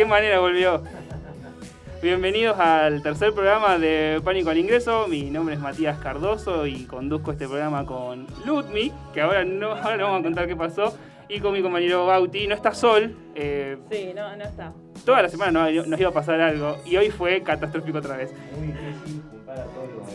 [0.00, 0.82] Qué manera volvió?
[2.02, 5.06] Bienvenidos al tercer programa de Pánico al Ingreso.
[5.08, 9.98] Mi nombre es Matías Cardoso y conduzco este programa con Ludmi, que ahora no, ahora
[9.98, 10.96] no vamos a contar qué pasó,
[11.28, 12.46] y con mi compañero Bauti.
[12.46, 13.14] No está Sol.
[13.34, 14.72] eh, Sí, no, no está.
[15.04, 18.32] toda la semana no- nos iba a pasar algo y hoy fue catastrófico otra vez.
[18.56, 20.08] Muy difícil juntar a todos los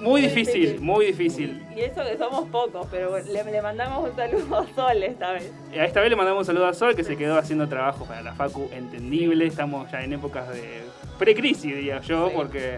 [0.00, 1.62] Muy difícil, muy difícil.
[1.76, 5.50] Y eso que somos pocos, pero le, le mandamos un saludo a Sol esta vez.
[5.72, 8.22] A esta vez le mandamos un saludo a Sol, que se quedó haciendo trabajo para
[8.22, 9.46] la Facu entendible.
[9.46, 10.80] Estamos ya en épocas de
[11.18, 12.32] pre-crisis, diría yo, Sí.
[12.36, 12.74] porque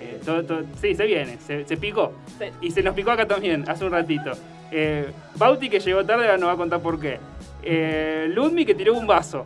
[0.00, 2.12] eh, todo, todo- sí, se viene, se, se picó.
[2.38, 2.44] Sí.
[2.60, 4.32] Y se nos picó acá también, hace un ratito.
[4.70, 7.18] Eh, Bauti, que llegó tarde, ahora nos va a contar por qué.
[7.62, 9.42] Eh, Ludmi, que tiró un vaso.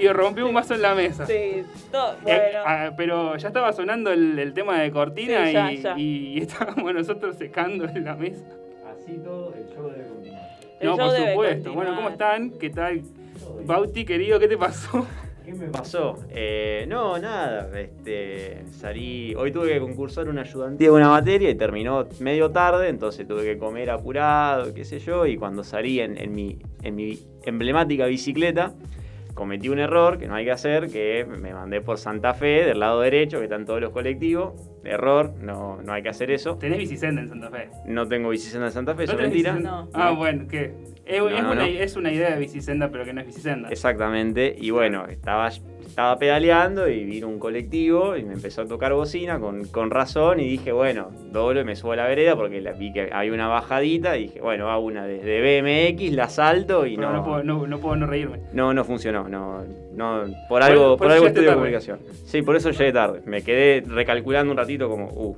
[0.00, 1.26] Y rompió un vaso en la mesa.
[1.26, 2.58] Sí, todo, Eh, bueno.
[2.64, 5.94] ah, pero ya estaba sonando el, el tema de cortina Sí, ya, y, ya.
[5.98, 8.44] y estábamos nosotros secando en la mesa.
[8.90, 10.42] Así todo, el show debe continuar.
[10.80, 11.72] El no, por supuesto.
[11.74, 11.94] Bueno.
[11.96, 12.50] ¿cómo están?
[12.58, 13.02] ¿Qué tal?
[13.66, 15.06] Bauti, querido, ¿qué te pasó?
[15.44, 16.16] ¿Qué me pasó?
[16.30, 17.68] Eh, no, nada.
[17.78, 19.34] Este, salí.
[19.34, 23.42] Hoy tuve que concursar una ayudantía de una materia y terminó medio tarde, entonces tuve
[23.42, 25.26] que comer apurado, qué sé yo.
[25.26, 28.72] Y cuando salí en, en mi, en mi emblemática bicicleta,
[29.34, 32.80] cometí un error que no hay que hacer, que me mandé por Santa Fe, del
[32.80, 34.52] lado derecho, que están todos los colectivos.
[34.84, 36.56] Error, no, no hay que hacer eso.
[36.56, 37.70] Tenés bicicenda en Santa Fe.
[37.86, 39.54] No tengo bicicenda de Santa Fe, eso ¿No es mentira.
[39.54, 39.88] No.
[39.94, 40.74] Ah, bueno, ¿qué?
[41.04, 41.64] Es, No, es no, una, no.
[41.64, 43.68] es una idea de bicicenda, pero que no es bicicenda.
[43.70, 45.50] Exactamente, y bueno, estaba,
[45.92, 50.40] estaba pedaleando y vino un colectivo y me empezó a tocar bocina con, con razón
[50.40, 53.30] y dije, bueno, doblo y me subo a la vereda porque la, vi que había
[53.34, 57.24] una bajadita y dije, bueno, hago una desde BMX, la salto y Pero no, no,
[57.24, 58.38] puedo, no, no puedo no reírme.
[58.54, 59.64] no, no funcionó, no,
[59.94, 61.56] no, por algo, por algo estudio tarde.
[61.58, 61.98] comunicación.
[62.24, 65.36] Sí, por eso llegué tarde, me quedé recalculando un ratito como, uh,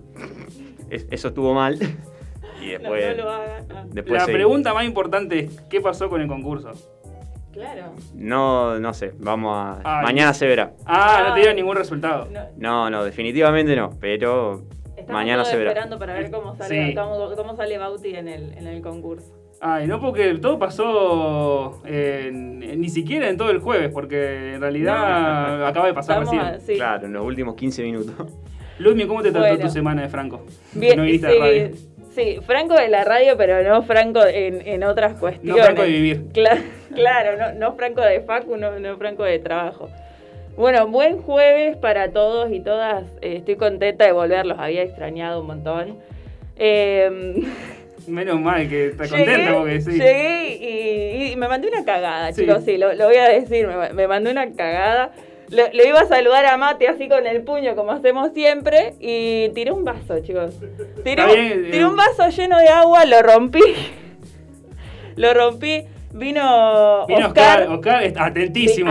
[0.89, 1.75] es- eso estuvo mal
[2.63, 3.17] y no, después...
[3.17, 3.65] no lo hagan.
[3.75, 4.37] Ah, después La seguí.
[4.37, 6.71] pregunta más importante es, ¿qué pasó con el concurso?
[7.55, 7.93] Claro.
[8.15, 9.81] No, no sé, vamos a...
[9.85, 10.05] Ay.
[10.05, 10.73] mañana se verá.
[10.85, 12.29] Ah, no te dieron ningún resultado.
[12.31, 14.65] No, No, no, definitivamente no, pero
[14.97, 15.71] estamos mañana se verá.
[15.71, 16.95] esperando para ver cómo sale, Sí.
[16.95, 19.33] cómo, cómo sale Bauti en el, en el concurso.
[19.61, 24.61] Ay, no, porque todo pasó en- en- ni siquiera en todo el jueves, porque en
[24.61, 26.55] realidad acaba de pasar Estamos recién.
[26.57, 26.75] a- sí.
[26.75, 28.15] Claro, en los últimos 15 minutos.
[28.79, 29.65] Ludmi, ¿cómo te trató Bueno.
[29.65, 30.43] tu semana de Franco?
[30.73, 31.94] Bien, no sí.
[32.15, 35.65] Sí, Franco de la radio, pero no Franco en, en otras No cuestiones.
[35.65, 36.23] Franco de vivir.
[36.33, 36.63] Cla-
[36.95, 39.91] claro, no, no Franco de Facu, no, no Franco de trabajo.
[40.57, 43.05] Bueno, buen jueves para todos y todas.
[43.23, 45.99] Eh, estoy contenta de volver, los había extrañado un montón.
[46.57, 47.43] Eh,
[48.07, 49.91] Menos mal que estás llegué, contenta porque sí.
[49.93, 52.43] llegué y, y me mandé una cagada, Sí.
[52.43, 55.11] chicos, sí, lo, lo voy a decir, me, me mandé una cagada.
[55.51, 59.51] Lo, lo iba a saludar a Mate así con el puño, como hacemos siempre, y
[59.51, 60.55] tiré un vaso, chicos.
[61.03, 61.87] Tiré, Está bien, tiré eh.
[61.87, 63.61] un vaso lleno de agua, lo rompí.
[65.17, 65.85] lo rompí.
[66.15, 67.67] Vino, Vino Oscar.
[67.69, 68.91] Oscar, atentísimo.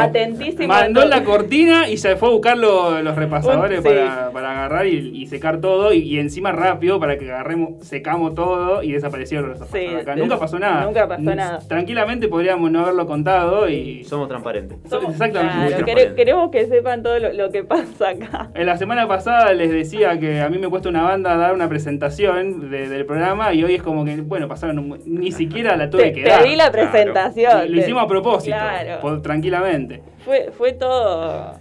[0.68, 3.88] Mandó la cortina y se fue a buscar lo- los repasadores Sí.
[3.88, 5.94] para, para agarrar y, y secar todo.
[5.94, 9.90] Y, y encima rápido para que agarremos, secamos todo y desaparecieron los repasadores.
[9.92, 10.16] Sí, acá.
[10.16, 10.86] Nunca pasó nada.
[10.86, 11.60] Nunca pasó nada.
[11.68, 14.04] Tranquilamente podríamos no haberlo contado y.
[14.04, 14.78] Somos transparentes.
[14.90, 15.56] Somos- Exactamente.
[15.56, 16.04] Muy Claro, transparente.
[16.04, 18.50] quere- queremos que sepan todo lo, lo que pasa acá.
[18.54, 21.70] En la semana pasada les decía que a mí me cuesta una banda dar una
[21.70, 25.90] presentación de- del programa y hoy es como que, bueno, pasaron, un- ni siquiera la
[25.90, 26.44] tuve Te, que te dar.
[26.44, 27.13] di la claro.
[27.14, 27.72] Presentación.
[27.72, 29.02] Lo hicimos a propósito, Claro.
[29.02, 30.02] por- tranquilamente.
[30.26, 31.54] Fue, fue todo.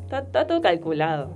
[0.00, 1.34] Está, está todo calculado.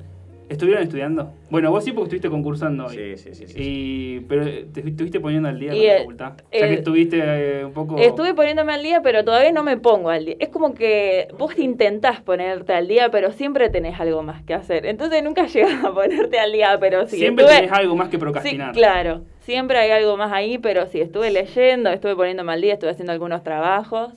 [0.48, 1.32] ¿Estuvieron estudiando?
[1.50, 2.94] Bueno, vos sí porque estuviste concursando hoy.
[2.94, 3.46] Sí, sí, sí.
[3.48, 3.54] sí.
[3.58, 6.32] Y, pero te estuviste poniendo al día Y con la el- facultad.
[6.36, 7.96] ya que el- estuviste eh, un poco.
[7.98, 10.36] Estuve poniéndome al día, pero todavía no me pongo al día.
[10.38, 14.86] Es como que vos intentás ponerte al día, pero siempre tenés algo más que hacer.
[14.86, 17.16] Entonces nunca llegas a ponerte al día, pero sí.
[17.16, 18.72] Siempre estuve- tenés algo más que Sí, procrastinar.
[18.72, 19.22] claro.
[19.46, 23.12] Siempre hay algo más ahí, pero sí, estuve leyendo, estuve poniéndome al día, estuve haciendo
[23.12, 24.12] algunos trabajos.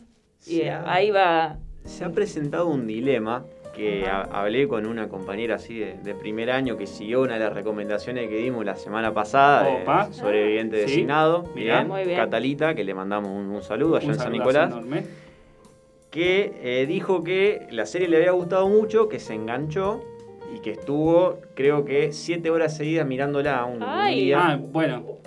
[0.47, 0.83] Y Sí, eh, ah.
[0.87, 1.57] ahí va.
[1.85, 3.45] Se ha presentado un dilema
[3.75, 7.41] que ha- hablé con una compañera así de, de primer año que siguió una de
[7.41, 10.11] las recomendaciones que dimos la semana pasada de Opa.
[10.11, 10.81] sobreviviente Sí.
[10.87, 12.17] designado, bien, Muy bien.
[12.17, 15.03] Catalita, que le mandamos un, un saludo allá Un en San Nicolás, enorme.
[16.09, 20.03] que eh, dijo que la serie le había gustado mucho, que se enganchó
[20.53, 24.25] y que estuvo, creo que, siete horas seguidas mirándola un, un Ay.
[24.25, 24.37] día.
[24.39, 25.19] Ah, bueno.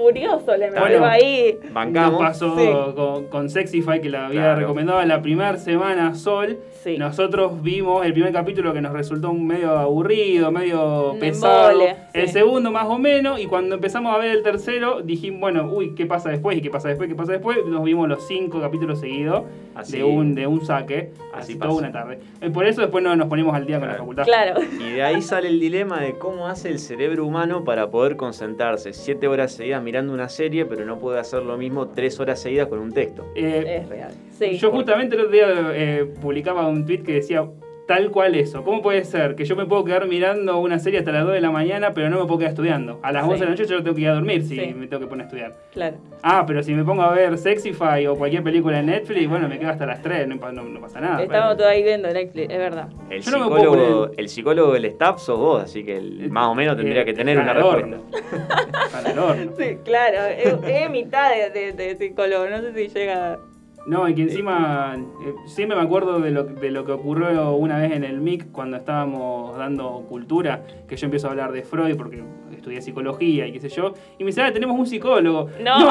[0.00, 0.84] Furioso le Bueno.
[0.86, 1.58] metió ahí.
[1.72, 2.12] Bancamos.
[2.12, 2.94] Nos pasó Sí.
[2.94, 4.60] con, con Sexify, que la había Claro.
[4.60, 6.58] recomendado la primera semana Sol.
[6.82, 6.96] Sí.
[6.96, 11.70] Nosotros vimos el primer capítulo que nos resultó un medio aburrido, medio pesado.
[11.72, 12.32] embole, el sí.
[12.32, 13.38] segundo más o menos.
[13.38, 16.56] Y cuando empezamos a ver el tercero, dijimos, bueno, uy, ¿qué pasa después?
[16.56, 17.08] ¿Y qué pasa después?
[17.08, 17.58] ¿Qué pasa después?
[17.66, 19.42] Nos vimos los cinco capítulos seguidos
[19.74, 21.10] Así- de, un, de un saque.
[21.34, 22.18] así toda una tarde.
[22.40, 24.04] Eh, Por eso después no nos ponemos al día con la Claro.
[24.04, 24.24] facultad.
[24.24, 24.60] Claro.
[24.80, 28.92] Y de ahí sale el dilema de cómo hace el cerebro humano para poder concentrarse
[28.94, 32.68] siete horas seguidas mirando una serie, pero no puede hacer lo mismo tres horas seguidas
[32.68, 33.26] con un texto.
[33.34, 34.12] Eh, Es real.
[34.38, 34.56] Sí.
[34.56, 37.44] Yo justamente el otro día eh, publicaba un tweet que decía
[37.90, 38.62] tal cual eso.
[38.62, 41.40] ¿Cómo puede ser que yo me puedo quedar mirando una serie hasta las 2 de
[41.40, 43.00] la mañana, pero no me puedo quedar estudiando?
[43.02, 43.30] A las Sí.
[43.30, 44.74] 11 de la noche yo tengo que ir a dormir si Sí.
[44.74, 45.52] me tengo que poner a estudiar.
[45.72, 45.96] Claro.
[46.22, 49.58] Ah, pero si me pongo a ver Sexify o cualquier película en Netflix, bueno, me
[49.58, 51.20] quedo hasta las 3, no, pa- no- no pasa nada.
[51.20, 52.88] Estamos todos ahí viendo Netflix, es verdad.
[53.10, 55.96] El Yo no me puedo psicólogo, poner- el psicólogo del staff sos vos, así que
[55.96, 57.96] el- más o menos tendría Eh, que tener una respuesta.
[59.26, 59.52] horno.
[59.58, 60.18] Sí, claro.
[60.26, 62.48] Es, es mitad de, de- de psicólogo.
[62.48, 63.38] No sé si llega.
[63.86, 64.94] No, y que encima
[65.24, 68.52] eh, siempre me acuerdo de lo, de lo que ocurrió una vez en el MIC
[68.52, 72.22] cuando estábamos dando cultura, que yo empiezo a hablar de Freud porque
[72.54, 75.48] estudié psicología y qué sé yo, y me dice, ah, tenemos un psicólogo.
[75.62, 75.80] No.
[75.80, 75.90] no,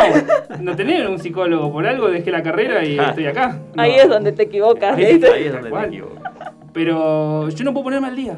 [0.62, 3.60] no tenemos un psicólogo, por algo dejé la carrera y estoy acá.
[3.74, 3.82] No.
[3.82, 4.96] Ahí es donde te equivocas.
[4.96, 6.54] Ahí es donde te equivocas.
[6.74, 8.38] Pero yo no puedo ponerme al día.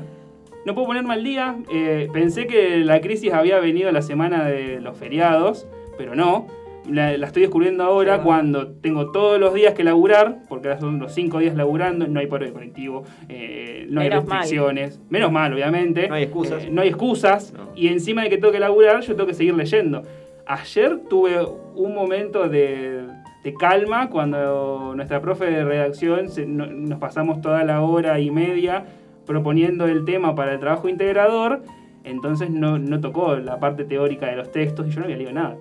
[0.65, 1.57] No puedo ponerme al día.
[1.73, 5.67] Eh, pensé que la crisis había venido la semana de los feriados,
[5.97, 6.47] pero no.
[6.89, 8.21] La, la estoy descubriendo ahora Sí.
[8.23, 12.19] cuando tengo todos los días que laburar, porque ahora son los cinco días laburando, no
[12.19, 14.39] hay paro de colectivo, eh, no hay Menos mal.
[14.39, 16.07] restricciones, menos mal, obviamente.
[16.09, 16.63] No hay excusas.
[16.65, 17.69] Eh, no hay excusas, No.
[17.75, 20.01] y encima de que tengo que laburar, yo tengo que seguir leyendo.
[20.47, 21.37] Ayer tuve
[21.75, 23.03] un momento de,
[23.43, 28.31] de calma cuando nuestra profe de redacción se- no- nos pasamos toda la hora y
[28.31, 28.85] media
[29.27, 31.61] proponiendo el tema para el trabajo integrador,
[32.03, 35.31] entonces no, no tocó la parte teórica de los textos y yo no había leído
[35.31, 35.57] nada.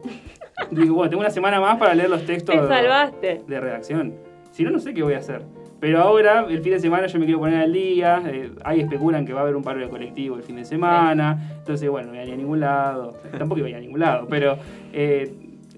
[0.70, 3.42] Digo, bueno, tengo una semana más para leer los textos Te salvaste.
[3.46, 4.14] de redacción.
[4.52, 5.42] Si no, no sé qué voy a hacer.
[5.80, 8.22] Pero ahora, el fin de semana, yo me quiero poner al día.
[8.26, 11.38] eh, ahí especulan que va a haber un paro de colectivo el fin de semana.
[11.58, 13.16] Entonces, bueno, no voy a ir a ningún lado.
[13.38, 14.58] Tampoco iba a ir a ningún lado, pero
[14.92, 15.32] eh,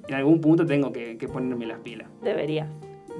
[0.09, 2.09] en algún punto tengo que, que ponerme las pilas.
[2.23, 2.67] Debería.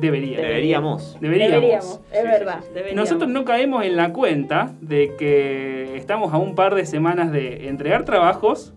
[0.01, 0.41] Debería.
[0.41, 1.19] Deberíamos.
[1.21, 1.61] Deberíamos.
[1.61, 2.57] Deberíamos, es Sí, verdad.
[2.61, 2.75] sí, sí.
[2.75, 2.97] deberíamos.
[3.11, 7.69] Nosotros no caemos en la cuenta de que estamos a un par de semanas de
[7.69, 8.75] entregar trabajos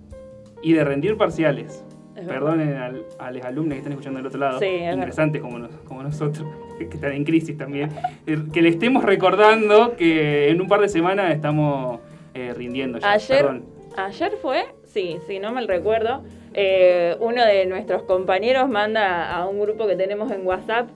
[0.61, 1.83] y de rendir parciales.
[2.15, 2.27] Es.
[2.27, 5.60] Perdonen al- a los alumnos que están escuchando del otro lado, Sí, es interesantes como,
[5.60, 6.48] nos- como nosotros,
[6.79, 7.89] que están en crisis también,
[8.25, 12.00] eh, que le estemos recordando que en un par de semanas estamos
[12.34, 13.12] eh, rindiendo ya.
[13.12, 13.65] Ayer, Perdón.
[13.98, 19.60] ayer fue, sí, si no mal recuerdo, eh, uno de nuestros compañeros manda a un
[19.60, 20.88] grupo que tenemos en WhatsApp,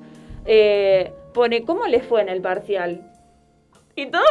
[0.45, 3.01] eh, pone, ¿cómo les fue en el parcial?
[3.95, 4.21] Y todo,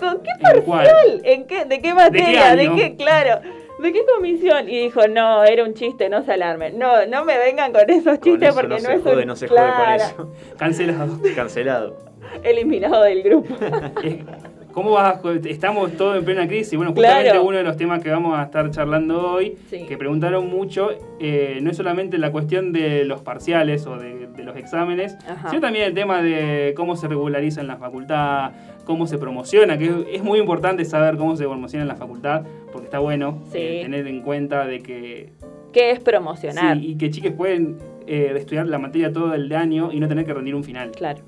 [0.00, 1.20] ¿con qué parcial?
[1.24, 2.56] ¿En qué, ¿De qué materia?
[2.56, 3.40] ¿De qué, claro?
[3.78, 4.68] ¿De qué comisión?
[4.68, 6.78] Y dijo, no, era un chiste, no se alarmen.
[6.78, 9.22] No, no me vengan con esos Con chistes eso porque no no, se es jode,
[9.22, 11.04] un- no se jode Claro, con Cancelado.
[11.24, 11.34] eso.
[11.34, 11.96] Cancelado.
[12.42, 13.54] Eliminado del grupo.
[14.74, 15.20] ¿Cómo vas?
[15.44, 16.76] Estamos todos en plena crisis.
[16.76, 17.44] Bueno, justamente Claro.
[17.44, 19.84] uno de los temas que vamos a estar charlando hoy, Sí.
[19.86, 20.90] que preguntaron mucho,
[21.20, 25.48] eh, no es solamente la cuestión de los parciales o de, de los exámenes, Ajá.
[25.50, 28.50] sino también el tema de cómo se regulariza en la facultad,
[28.84, 32.42] cómo se promociona, que es, es muy importante saber cómo se promociona en la facultad,
[32.72, 33.58] porque está bueno Sí.
[33.58, 35.30] eh, tener en cuenta de que
[35.72, 36.78] ¿Qué es promocionar?
[36.78, 37.78] Sí, y que chiques pueden
[38.08, 40.90] eh, estudiar la materia todo el año y no tener que rendir un final.
[40.90, 41.20] Claro,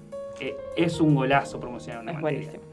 [0.77, 2.41] es un golazo promocionar una es materia.
[2.49, 2.66] buenísimo.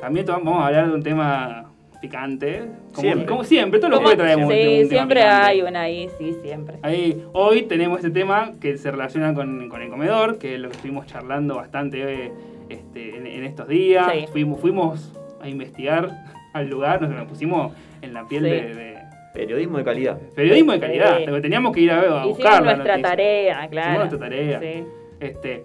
[0.00, 1.64] También vamos a hablar de un tema
[2.00, 2.62] picante.
[2.92, 3.26] Como Siempre.
[3.26, 5.46] como siempre, todos los jueves traemos un- un Sí, tema siempre picante.
[5.46, 6.76] hay una ahí, sí, siempre.
[6.82, 10.68] Ahí, hoy tenemos este tema que se relaciona con, con el comedor, que es lo
[10.68, 12.30] que estuvimos charlando bastante
[12.68, 14.06] este, en, en estos días.
[14.12, 14.26] Sí.
[14.30, 16.08] Fuimos, fuimos a investigar
[16.52, 18.50] al lugar, nos, nos pusimos en la piel Sí.
[18.50, 18.98] de, de
[19.34, 20.18] Periodismo de calidad.
[20.34, 21.18] periodismo de calidad.
[21.18, 21.26] Sí.
[21.26, 23.10] Lo que teníamos que ir a, a Hicimos buscar la nuestra noticia.
[23.10, 23.88] tarea, claro.
[23.90, 24.60] Hicimos nuestra tarea.
[24.60, 24.84] Sí.
[25.20, 25.64] Este,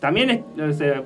[0.00, 1.02] también es- o sea,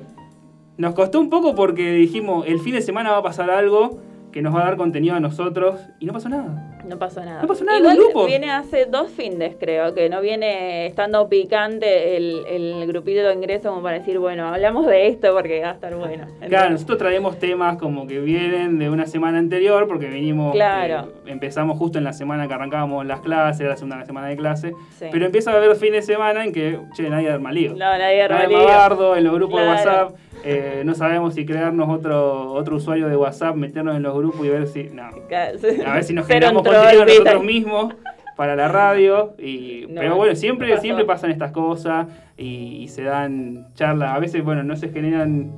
[0.77, 4.01] nos costó un poco porque dijimos, el fin de semana va a pasar algo
[4.31, 6.74] que nos va a dar contenido a nosotros y no pasó nada.
[6.87, 7.41] No pasó nada.
[7.41, 8.27] No pasó nada en los grupos.
[8.27, 13.69] viene hace dos findes, creo, que no viene estando picante el, el grupito de ingreso
[13.69, 16.25] como para decir, bueno, hablamos de esto porque va a estar bueno.
[16.47, 21.09] Claro, nosotros traemos temas como que vienen de una semana anterior porque venimos, Claro.
[21.25, 24.73] eh, empezamos justo en la semana que arrancábamos las clases, la segunda semana de clase,
[24.99, 25.05] Sí.
[25.11, 27.71] pero empieza a haber fines de semana en que, che, nadie arma lío.
[27.71, 28.65] No, nadie arma Nadie lío.
[28.65, 29.67] bardo en los grupos de.
[29.67, 34.45] WhatsApp, eh, no sabemos si crearnos otro, otro usuario de WhatsApp, meternos en los grupos
[34.45, 34.83] y ver si...
[34.83, 37.95] No, a ver si nos generamos nosotros mismos
[38.35, 39.33] para la radio.
[39.39, 40.81] Y, No, pero bueno, no siempre, pasó.
[40.81, 44.11] siempre pasan estas cosas y, y se dan charlas.
[44.15, 45.51] A veces, bueno, no se generan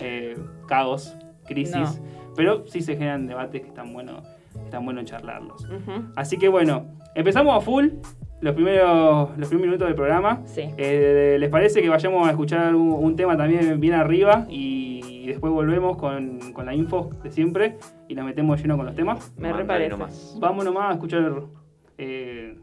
[0.00, 1.16] eh, caos,
[1.46, 2.32] crisis, No.
[2.36, 4.22] pero sí se generan debates que están buenos
[4.64, 5.66] están bueno charlarlos.
[6.16, 7.88] Así que bueno, empezamos a full
[8.40, 10.40] los primeros, los primeros minutos del programa.
[10.44, 10.62] Sí.
[10.76, 14.99] Eh, ¿Les parece que vayamos a escuchar un, un tema también bien arriba y
[15.30, 19.32] después volvemos con, con la info de siempre y nos metemos lleno con los temas?
[19.38, 19.96] Me reparece.
[20.38, 21.42] Vamos nomás a escuchar
[21.98, 22.58] eh,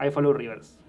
[0.00, 0.81] I Follow Rivers.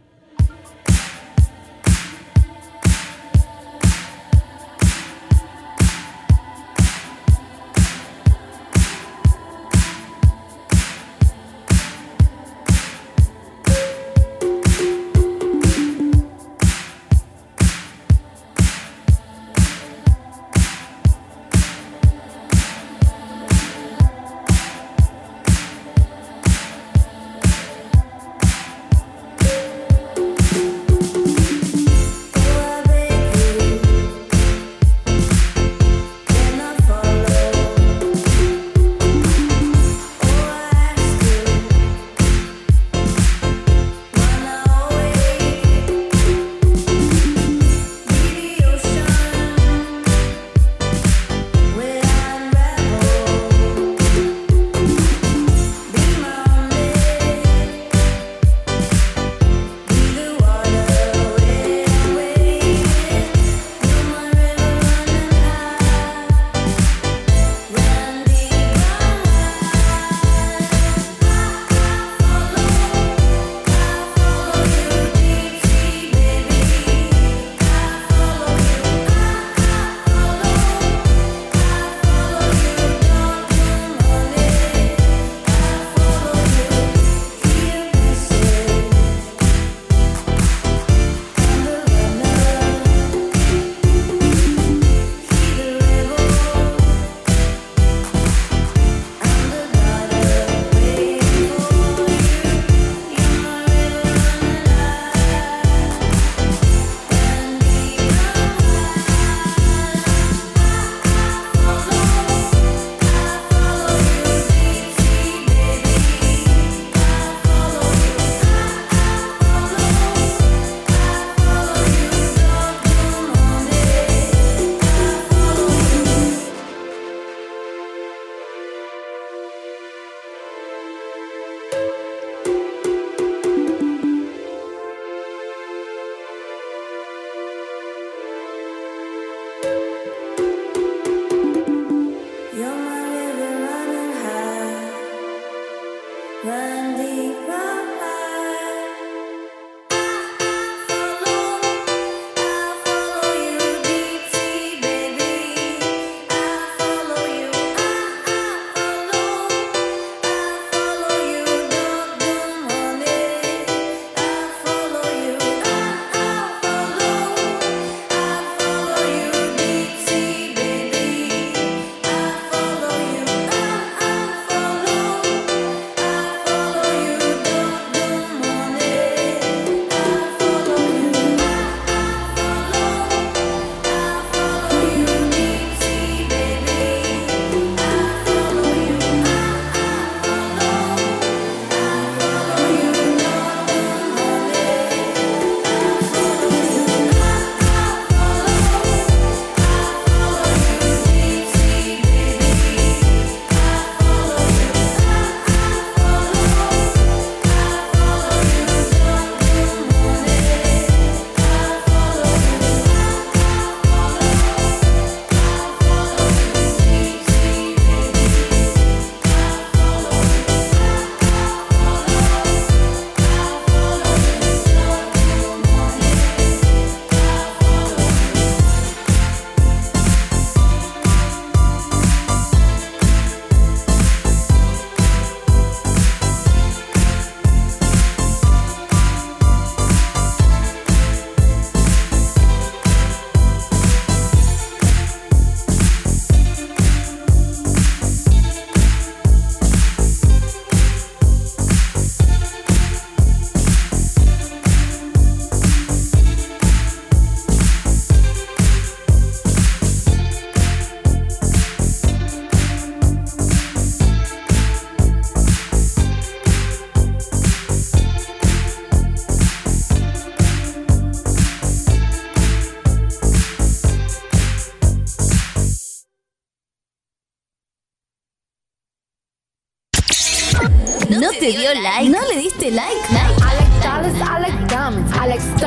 [281.39, 282.09] Te dio like?
[282.09, 283.01] ¿No le diste like?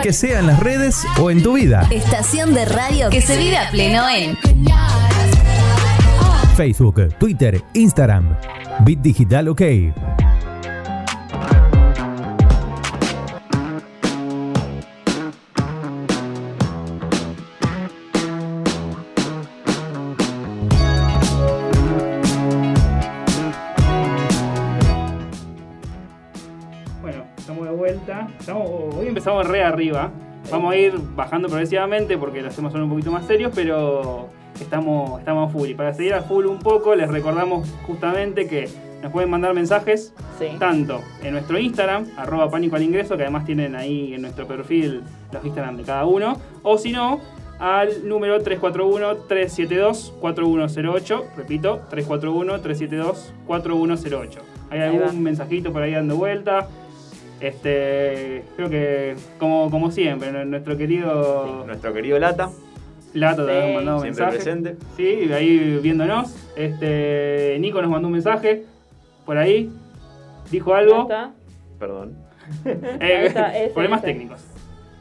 [0.03, 1.87] Que sea en las redes o en tu vida.
[1.91, 4.39] Estación de radio que se vive a pleno en
[6.57, 8.37] Facebook, Twitter, Instagram.
[8.85, 9.63] Bit Digital OK.
[29.67, 30.11] Arriba.
[30.51, 34.29] Vamos a ir bajando progresivamente porque lo hacemos son un poquito más serios, pero
[34.61, 35.69] estamos, estamos a full.
[35.71, 38.69] Y para seguir a full un poco, les recordamos justamente que
[39.03, 40.47] nos pueden mandar mensajes Sí.
[40.59, 45.03] tanto en nuestro Instagram, arroba pánico al ingreso, que además tienen ahí en nuestro perfil
[45.33, 47.21] los Instagram de cada uno, o si no,
[47.59, 54.39] al número 341-372-4108, repito, 341-372-4108.
[54.71, 55.07] ¿Hay Ahí va.
[55.07, 56.69] algún mensajito por ahí dando vuelta?
[57.41, 62.51] Este, creo que como, como siempre, nu- nuestro querido Nuestro querido Lata,
[63.13, 63.73] Lato también Sí.
[63.73, 64.37] nos mandó un siempre mensaje.
[64.45, 64.77] presente.
[64.97, 66.35] Sí, ahí viéndonos.
[66.57, 68.65] Este, Nico nos mandó un mensaje
[69.25, 69.71] por ahí.
[70.51, 71.03] Dijo ¿Ya algo.
[71.03, 71.33] está?
[71.79, 72.15] Perdón.
[72.65, 74.13] Eh, Ahí está, ese, problemas ese.
[74.13, 74.41] técnicos.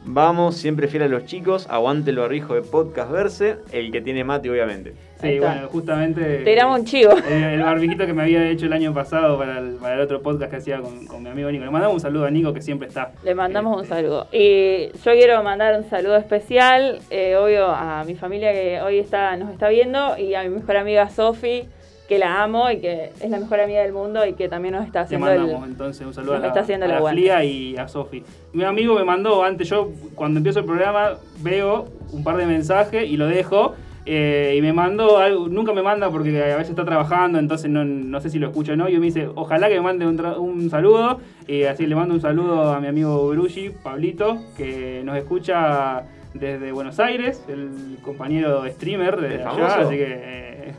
[0.04, 4.24] Vamos, siempre fiel a los chicos, aguante el barrijo de podcast verse, el que tiene
[4.24, 4.94] mate obviamente.
[5.20, 6.38] Sí, bueno, justamente.
[6.44, 7.12] Tiramos un chivo.
[7.28, 10.20] El, el barbijito que me había hecho el año pasado para el, para el otro
[10.20, 11.64] podcast que hacía con, con mi amigo Nico.
[11.64, 13.12] Le mandamos un saludo a Nico que siempre está.
[13.24, 14.26] Le mandamos un Este, saludo.
[14.32, 19.36] Y yo quiero mandar un saludo especial, eh, obvio, a mi familia que hoy está,
[19.36, 21.64] nos está viendo y a mi mejor amiga Sofi,
[22.08, 24.84] que la amo y que es la mejor amiga del mundo y que también nos
[24.86, 25.70] está Le haciendo mandamos el...
[25.72, 27.10] entonces un saludo a la, está haciendo a la.
[27.10, 28.22] Flia y a Sofi.
[28.52, 33.08] Mi amigo me mandó antes, yo cuando empiezo el programa veo un par de mensajes
[33.08, 33.74] y lo dejo.
[34.06, 37.84] Eh, y me mandó algo, nunca me manda porque a veces está trabajando, entonces no,
[37.84, 38.88] no sé si lo escucho o no.
[38.88, 41.20] Y me dice, ojalá que me mande un, saludo.
[41.48, 46.70] Y así le mando un saludo a mi amigo Brugi, Pablito, que nos escucha desde
[46.70, 50.06] Buenos Aires, el compañero streamer de ¿El allá, así que.
[50.08, 50.74] eh,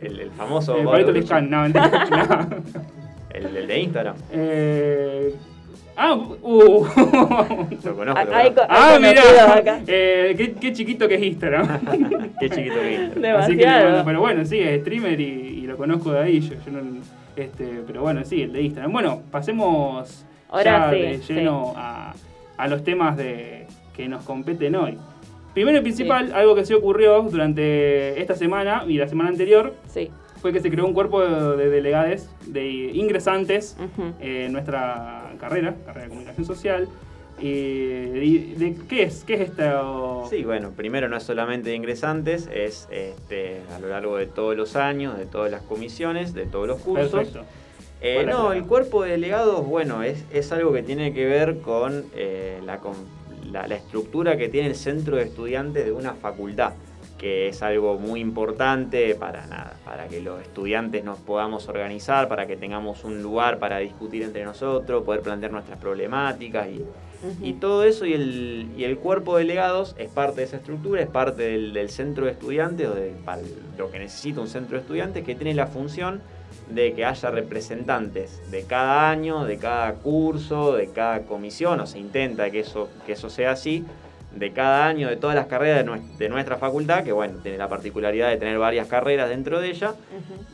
[0.00, 1.12] El, el famoso eh, Pablito.
[1.12, 1.74] Liscan, no, no.
[3.34, 4.14] el, el de Instagram.
[4.32, 5.34] Eh,
[5.96, 6.86] ah, uh.
[7.84, 8.04] Lo conozco.
[8.04, 8.54] lo Hay conozco.
[8.54, 9.54] co- ah, conocidos mira.
[9.54, 9.80] acá.
[9.86, 11.80] Eh, qué, qué chiquito que es Instagram.
[12.40, 13.00] Qué chiquito que es.
[13.10, 13.84] Así que le Demasiado.
[13.90, 16.40] mando- pero bueno, sí, es streamer y, y lo conozco de ahí.
[16.40, 17.00] Yo, yo no-
[17.36, 18.92] este, pero bueno, sí, el de Instagram.
[18.92, 22.14] Bueno, pasemos Ahora ya sí, de lleno a,
[22.56, 24.98] a los temas de, que nos competen hoy.
[25.54, 30.10] Primero y principal, algo que se ocurrió durante esta semana y la semana anterior Sí.
[30.40, 34.12] fue que se creó un cuerpo de, de delegades, de ingresantes Ujú.
[34.20, 36.88] eh, en nuestra carrera, carrera de comunicación social.
[37.42, 39.24] Eh, y de, ¿Qué es?
[39.26, 40.26] ¿Qué es esto?
[40.28, 44.54] Sí, bueno, primero no es solamente de ingresantes, es este, a lo largo de todos
[44.54, 47.10] los años, de todas las comisiones, de todos los cursos.
[47.10, 47.44] Perfecto.
[48.02, 52.04] Eh, no, el cuerpo de delegados, bueno, es, es algo que tiene que ver con,
[52.14, 52.94] eh, la, con
[53.50, 56.72] la, la estructura que tiene el centro de estudiantes de una facultad,
[57.20, 62.46] que es algo muy importante para nada, para que los estudiantes nos podamos organizar, para
[62.46, 66.68] que tengamos un lugar para discutir entre nosotros, poder plantear nuestras problemáticas
[67.42, 71.02] y, todo eso y el, y el cuerpo de delegados es parte de esa estructura,
[71.02, 73.42] es parte del, del centro de estudiantes o de para
[73.76, 76.22] lo que necesita un centro de estudiantes que tiene la función
[76.70, 81.98] de que haya representantes de cada año, de cada curso, de cada comisión, o se
[81.98, 83.84] intenta que eso, que eso sea así,
[84.34, 87.58] de cada año, de todas las carreras de, nues- de nuestra facultad, que bueno, tiene
[87.58, 89.94] la particularidad de tener varias carreras dentro de ella,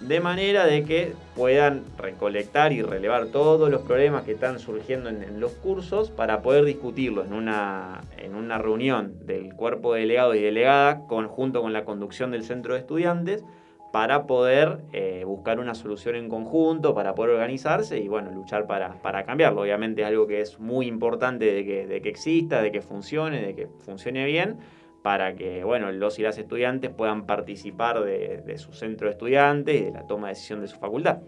[0.00, 5.22] de manera de que puedan recolectar y relevar todos los problemas que están surgiendo en,
[5.22, 10.36] en los cursos para poder discutirlos en una, en una reunión del cuerpo de delegados
[10.36, 13.44] y delegada conjunto con la conducción del centro de estudiantes
[13.92, 19.01] para poder eh, buscar una solución en conjunto, para poder organizarse y bueno, luchar para,
[19.03, 19.62] para cambiarlo.
[19.62, 23.40] Obviamente es algo que es muy importante de que, de que exista, de que funcione,
[23.40, 24.59] de que funcione bien,
[25.03, 29.81] para que bueno, los y las estudiantes puedan participar de, de su centro de estudiantes
[29.81, 31.18] y de la toma de decisión de su facultad.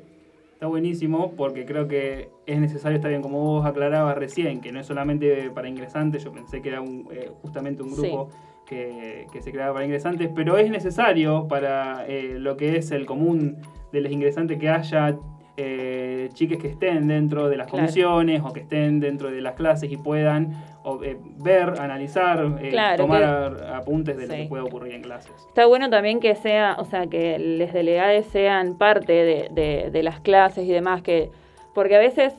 [0.59, 4.81] Está buenísimo porque creo que es necesario estar bien, como vos aclarabas recién, que no
[4.81, 8.31] es solamente para ingresantes, yo pensé que era un, eh, justamente un grupo
[8.69, 13.07] que, que se creaba para ingresantes, pero es necesario para eh, lo que es el
[13.07, 13.57] común
[13.93, 15.17] de los ingresantes que haya
[15.57, 17.83] eh, chiques que estén dentro de las Claro.
[17.87, 20.53] comisiones o que estén dentro de las clases y puedan
[20.85, 25.33] o, eh, ver, analizar, eh, Claro, tomar apuntes de lo que puede ocurrir en clases.
[25.49, 30.03] Está bueno también que sea, o sea, que los delegados sean parte de, de- de
[30.03, 31.31] las clases y demás, que
[31.75, 32.35] porque a veces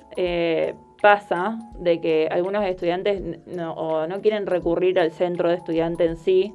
[1.01, 6.53] pasa de que algunos estudiantes no, no quieren recurrir al centro de estudiante en sí,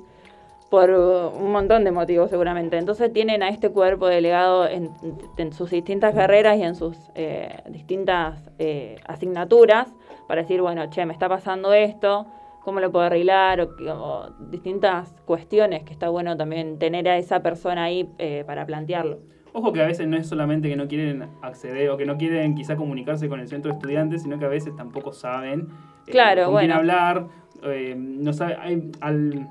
[0.70, 2.76] por un montón de motivos seguramente.
[2.76, 4.90] Entonces tienen a este cuerpo delegado en,
[5.36, 9.88] en sus distintas carreras y en sus eh, distintas eh, asignaturas
[10.26, 12.26] para decir, bueno, che, me está pasando esto,
[12.64, 17.40] cómo lo puedo arreglar, o, o distintas cuestiones que está bueno también tener a esa
[17.40, 19.18] persona ahí eh, para plantearlo.
[19.56, 22.56] Ojo que a veces no es solamente que no quieren acceder o que no quieren
[22.56, 25.68] quizá comunicarse con el centro de estudiantes, sino que a veces tampoco saben
[26.08, 26.74] eh, Claro, con quién bueno.
[26.74, 27.26] hablar.
[27.62, 29.48] eh, no sabe, hay- al-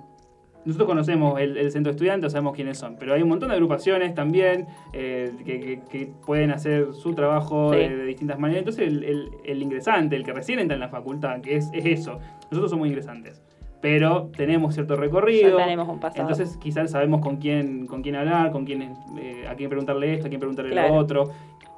[0.65, 3.55] nosotros conocemos el, el centro de estudiantes, sabemos quiénes son, pero hay un montón de
[3.55, 7.79] agrupaciones también eh, que, que- que pueden hacer su trabajo Sí.
[7.79, 8.59] de, de distintas maneras.
[8.59, 11.85] Entonces el, el- el ingresante, el que recién entra en la facultad, que es, es
[11.85, 12.19] eso,
[12.51, 13.41] nosotros somos ingresantes,
[13.83, 15.57] pero tenemos cierto recorrido.
[15.57, 16.21] Ya tenemos un pasado.
[16.21, 18.81] Entonces quizás sabemos con quién, con quién hablar, con quién,
[19.19, 20.93] eh, a quién preguntarle esto, a quién preguntarle Claro.
[20.93, 21.31] lo otro.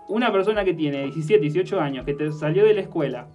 [0.07, 3.25] Una persona que tiene 17, 18 años, que te salió de la escuela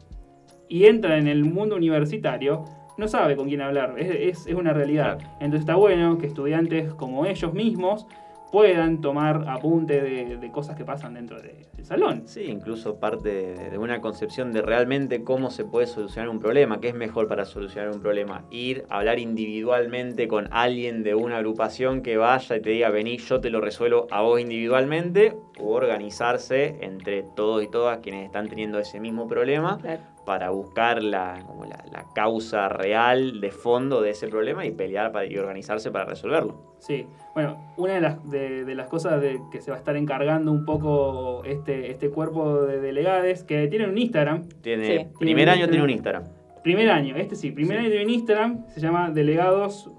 [0.68, 2.64] y entra en el mundo universitario,
[2.96, 5.18] no sabe con quién hablar, es, es- es una realidad.
[5.18, 5.34] Claro.
[5.40, 8.06] Entonces está bueno que estudiantes como ellos mismos
[8.50, 12.22] puedan tomar apunte de, de cosas que pasan dentro de- del salón.
[12.26, 16.80] Sí, incluso parte de, de una concepción de realmente cómo se puede solucionar un problema,
[16.80, 18.44] qué es mejor para solucionar un problema.
[18.50, 23.18] Ir a hablar individualmente con alguien de una agrupación que vaya y te diga, vení,
[23.18, 28.48] yo te lo resuelvo a vos individualmente, o organizarse entre todos y todas quienes están
[28.48, 30.02] teniendo ese mismo problema Claro.
[30.30, 35.10] Para buscar la, como la, la causa real de fondo de ese problema y pelear
[35.10, 36.76] para, y organizarse para resolverlo.
[36.78, 39.96] Sí, bueno, una de las, de, de las cosas de que se va a estar
[39.96, 45.06] encargando un poco este, este cuerpo de delegades, que tienen un Instagram, Tiene, Sí.
[45.18, 46.22] Primer Tiene año tiene un Instagram.
[46.62, 47.80] primer año, este sí, primer Sí.
[47.80, 49.90] año tiene un Instagram, se llama Delegados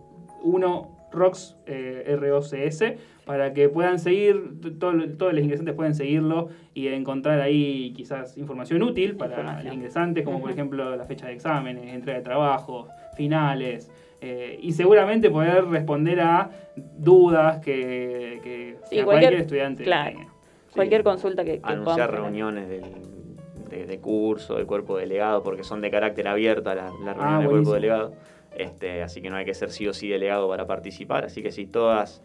[0.43, 4.41] 1 Rocks, eh, R-O-C-S, para que puedan seguir,
[4.79, 9.65] todo- todos los ingresantes pueden seguirlo y encontrar ahí quizás información útil para Información.
[9.65, 14.71] los ingresantes, como por ejemplo la fecha de exámenes, entrega de trabajo, finales, eh, y
[14.73, 16.49] seguramente poder responder a
[16.97, 20.17] dudas que, que Sí, a cualquier- cualquier estudiante claro.
[20.17, 20.31] tenga.
[20.73, 22.83] Cualquier consulta que, que anunciar reuniones del,
[23.69, 27.39] de, de curso, del cuerpo delegado, porque son de carácter abierto la, la reunión Ah,
[27.39, 28.13] del cuerpo delegado.
[28.55, 31.25] Este, así que no hay que ser sí o sí delegado para participar.
[31.25, 32.21] Así que sí, todas,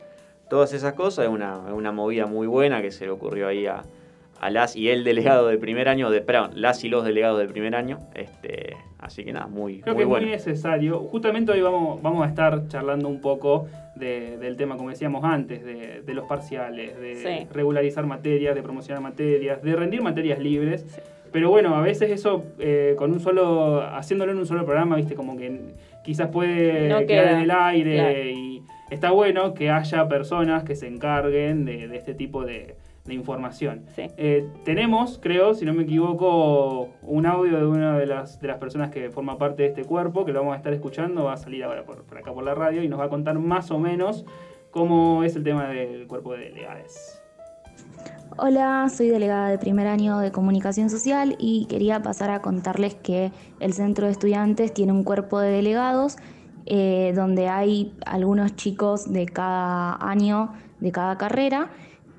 [0.51, 3.83] todas esas cosas es una, una movida muy buena que se le ocurrió ahí a,
[4.41, 7.49] a las y el delegado del primer año, de, perdón, las y los delegados del
[7.49, 7.99] primer año.
[8.15, 10.99] Este, así que nada, muy, Creo muy que es muy necesario.
[11.01, 15.65] Justamente hoy vamos, vamos a estar charlando un poco de- del tema, como decíamos antes,
[15.65, 17.47] de, de los parciales, de Sí.
[17.53, 20.85] regularizar materias, de promocionar materias, de rendir materias libres.
[21.33, 25.15] Pero bueno, a veces eso, eh, con un solo, haciéndolo en un solo programa, viste,
[25.15, 25.61] como que
[26.07, 28.19] quizás puede No quedar queda, en el aire claro.
[28.31, 33.15] y está bueno que haya personas que se encarguen de, de este tipo de, de
[33.15, 33.85] información.
[33.95, 34.07] Sí.
[34.17, 38.59] Eh, tenemos, creo, si no me equivoco, un audio de una de las, de las
[38.59, 41.37] personas que forma parte de este cuerpo, que lo vamos a estar escuchando, va a
[41.37, 43.79] salir ahora por, por acá por la radio y nos va a contar más o
[43.79, 44.25] menos
[44.71, 47.16] cómo es el tema del cuerpo de delegades.
[48.39, 53.33] Hola, soy delegada de primer año de comunicación social y quería pasar a contarles que
[53.61, 56.17] el centro de estudiantes tiene un cuerpo de delegados
[56.67, 61.71] eh, donde hay algunos chicos de cada año, de cada carrera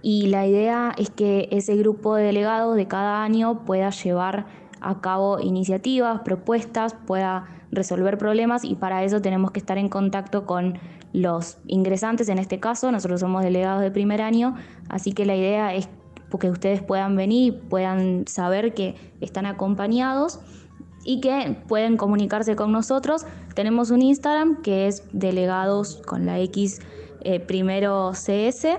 [0.01, 4.47] y la idea es que ese grupo de delegados de cada año pueda llevar
[4.81, 10.47] a cabo iniciativas, propuestas, pueda resolver problemas y para eso tenemos que estar en contacto
[10.47, 10.79] con
[11.13, 14.55] los ingresantes, en este caso nosotros somos delegados de primer año,
[14.89, 15.87] así que la idea es
[16.37, 20.39] que ustedes puedan venir, puedan saber que están acompañados
[21.03, 23.25] y que pueden comunicarse con nosotros.
[23.55, 26.81] Tenemos un Instagram que es delegados con la X
[27.21, 28.77] eh, primero CS,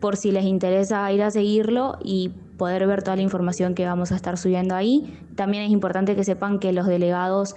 [0.00, 4.10] por si les interesa ir a seguirlo y poder ver toda la información que vamos
[4.10, 5.16] a estar subiendo ahí.
[5.36, 7.54] También es importante que sepan que los delegados,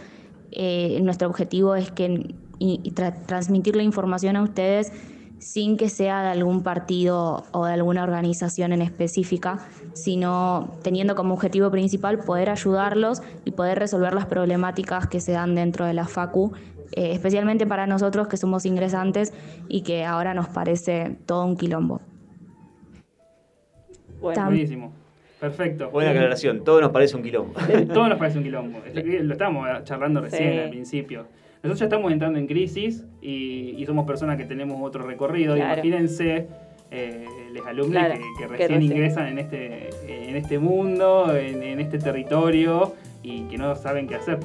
[0.52, 2.36] eh, nuestro objetivo es que
[3.26, 4.92] transmitir la información a ustedes
[5.42, 9.58] sin que sea de algún partido o de alguna organización en específica,
[9.94, 15.56] sino teniendo como objetivo principal poder ayudarlos y poder resolver las problemáticas que se dan
[15.56, 16.54] dentro de la FACU,
[16.94, 19.34] eh, especialmente para nosotros que somos ingresantes
[19.68, 22.02] y que ahora nos parece todo un quilombo.
[24.22, 24.94] Bueno, Tam- Buenísimo.
[25.40, 25.90] Perfecto.
[25.90, 27.54] Buena aclaración, todo nos parece un quilombo.
[27.92, 28.80] Todo nos parece un quilombo.
[28.94, 30.60] Lo estábamos charlando recién Sí.
[30.60, 31.26] al principio.
[31.64, 35.56] Nosotros ya estamos entrando en crisis y, y somos personas que tenemos otro recorrido.
[35.56, 35.74] Claro.
[35.74, 36.48] Imagínense
[36.90, 39.90] eh, los alumnos Claro, que, que que recién recién- ingresan en este,
[40.30, 42.94] en este mundo, en, en este territorio
[43.24, 44.40] y que no saben qué hacer.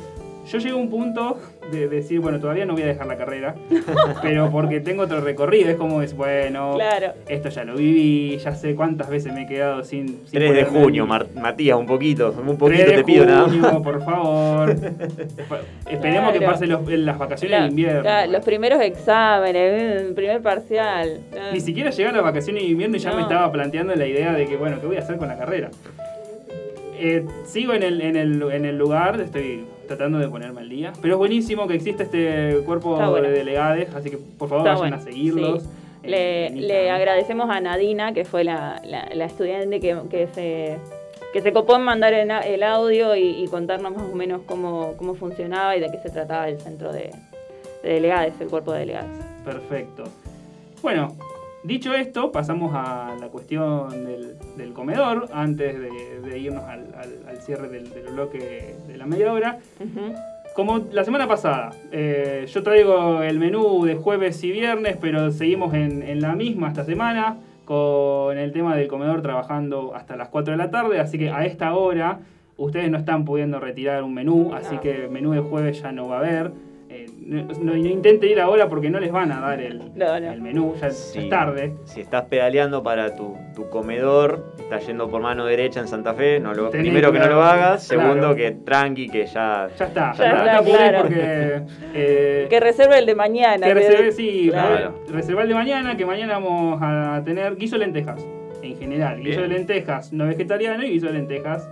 [0.46, 1.38] yo llego a un punto
[1.70, 3.54] de decir, bueno, todavía no voy a dejar la carrera,
[4.22, 7.12] pero porque tengo otro recorrido, es como es, bueno, Claro.
[7.28, 10.08] esto ya lo viví, ya sé cuántas veces me he quedado sin...
[10.26, 13.62] sin 3 de junio, Matías, un poquito, un 3 poquito de te pido nada junio,
[13.62, 13.76] más.
[13.82, 14.70] por favor.
[15.90, 18.02] Esperemos que pasen los- las vacaciones Claro, de invierno.
[18.02, 21.20] claro, los primeros exámenes, el primer parcial.
[21.52, 23.16] Ni siquiera llegar a las vacaciones de invierno y ya No.
[23.16, 25.70] me estaba planteando la idea de que, bueno, ¿qué voy a hacer con la carrera?
[26.98, 30.92] Eh, sigo en el, en, el, en el lugar, estoy tratando de ponerme al día.
[31.00, 33.22] Pero es buenísimo que exista este cuerpo bueno.
[33.22, 35.62] de delegades, así que por favor Está vayan bueno, a seguirlos.
[35.62, 35.68] sí.
[36.04, 40.26] en- Le, en le agradecemos a Nadina, que fue la, la- la estudiante que, que
[40.28, 40.78] se
[41.32, 44.94] que se copó en mandar el, el audio y, y contarnos más o menos cómo,
[44.96, 47.10] cómo funcionaba y de qué se trataba el centro de,
[47.82, 49.10] de delegades, el cuerpo de delegades.
[49.44, 50.04] Perfecto.
[50.82, 51.14] Bueno,
[51.66, 57.28] dicho esto, pasamos a la cuestión del, del comedor, antes de, de irnos al, al-
[57.28, 59.58] al cierre del, del bloque de la media hora.
[60.54, 65.74] Como la semana pasada, eh, yo traigo el menú de jueves y viernes, pero seguimos
[65.74, 70.52] en, en la misma esta semana, con el tema del comedor trabajando hasta las 4
[70.52, 72.20] de la tarde, así que a esta hora
[72.56, 76.16] ustedes no están pudiendo retirar un menú, así que menú de jueves ya no va
[76.16, 76.52] a haber.
[76.88, 80.20] Eh, no, no- no intenten ir ahora porque no les van a dar el, No,
[80.20, 80.32] no.
[80.32, 81.18] el menú, ya, Sí.
[81.18, 81.74] es tarde.
[81.84, 86.38] Si estás pedaleando para tu, tu comedor, estás yendo por mano derecha en Santa Fe,
[86.38, 89.68] no lo, Tenés primero que no lo hagas, segundo que tranqui, que ya...
[89.76, 90.98] Ya está, Ya está, claro.
[91.02, 91.60] porque...
[91.94, 93.66] eh, Que reserve el de mañana.
[93.66, 94.94] Que que- reserve, sí, Claro.
[95.10, 98.24] reservar el de mañana, que mañana vamos a tener guiso de lentejas,
[98.62, 99.20] en general.
[99.20, 101.68] Guiso de lentejas no vegetariano y guiso de lentejas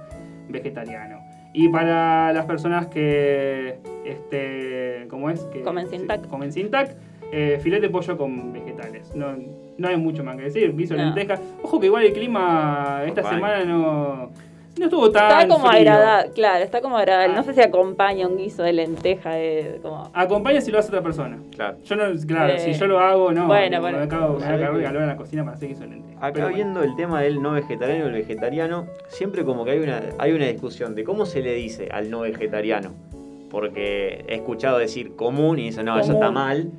[0.49, 1.21] vegetariano.
[1.53, 5.41] Y para las personas que, este, ¿cómo es?
[5.47, 6.29] Que, Comen sin sí, tac.
[6.29, 6.97] Comen sin tac,
[7.33, 9.13] eh, filete de pollo con vegetales.
[9.15, 9.35] No,
[9.79, 11.07] no hay mucho más que decir, guiso de No.
[11.07, 11.41] lentejas.
[11.63, 13.61] Ojo que igual el clima esta Acompaña.
[13.61, 14.31] semana no,
[14.79, 15.81] no estuvo tan Está como frío.
[15.81, 17.33] agradable, claro, está como agradable.
[17.35, 17.37] Ah.
[17.37, 20.11] No sé si acompaña un guiso de lenteja, de, como...
[20.13, 21.39] Acompaña si lo hace otra persona.
[21.55, 21.79] Claro.
[21.85, 23.47] Yo no, claro, Eh, si yo lo hago, no.
[23.47, 23.99] bueno, bueno.
[23.99, 26.17] acabo, me ¿Sabés acabo de calor en la cocina para hacer guiso de lentejas.
[26.23, 26.57] Acá Pero bueno.
[26.57, 30.33] viendo el tema del no vegetariano y el vegetariano, siempre como que hay una, hay
[30.33, 32.91] una discusión de cómo se le dice al no vegetariano.
[33.55, 36.23] Porque he escuchado decir común y dicen, no, eso Común.
[36.23, 36.71] está mal.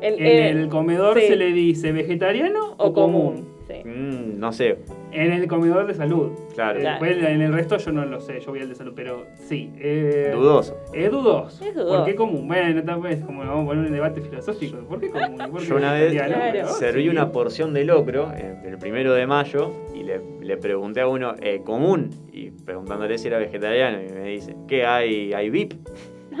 [0.00, 1.26] El, En eh, el comedor sí.
[1.26, 3.48] se le dice vegetariano o común.
[3.66, 3.74] sí.
[3.84, 4.78] Mm, no sé,
[5.12, 6.30] En el comedor de salud.
[6.54, 6.78] claro.
[6.78, 7.00] Eh, Claro.
[7.02, 9.70] Después en el resto yo no lo sé, yo voy al de salud, pero sí.
[9.78, 10.76] eh, Dudoso.
[10.94, 11.64] Es dudoso.
[11.64, 11.96] Es dudoso.
[11.96, 12.46] ¿Por qué común?
[12.48, 14.78] Bueno, tal vez como vamos a poner un debate filosófico.
[14.88, 15.34] ¿Por qué común?
[15.46, 16.12] ¿Y por qué Yo una vez?
[16.14, 16.68] Claro.
[16.68, 17.08] Serví sí.
[17.08, 21.34] una porción de locro eh, el primero de mayo y le, le pregunté a uno,
[21.42, 22.08] eh, ¿común?
[22.32, 25.32] Y preguntándole si era vegetariano y me dice, ¿qué hay?
[25.34, 25.74] ¿Hay VIP?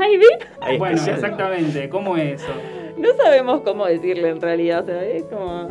[0.00, 0.48] Ay, ¿vip?
[0.60, 1.16] ¿Hay Bueno, especial?".
[1.16, 1.88] exactamente.
[1.88, 2.52] ¿Cómo es eso?
[2.96, 5.68] No sabemos cómo decirle en realidad, o sea, es como...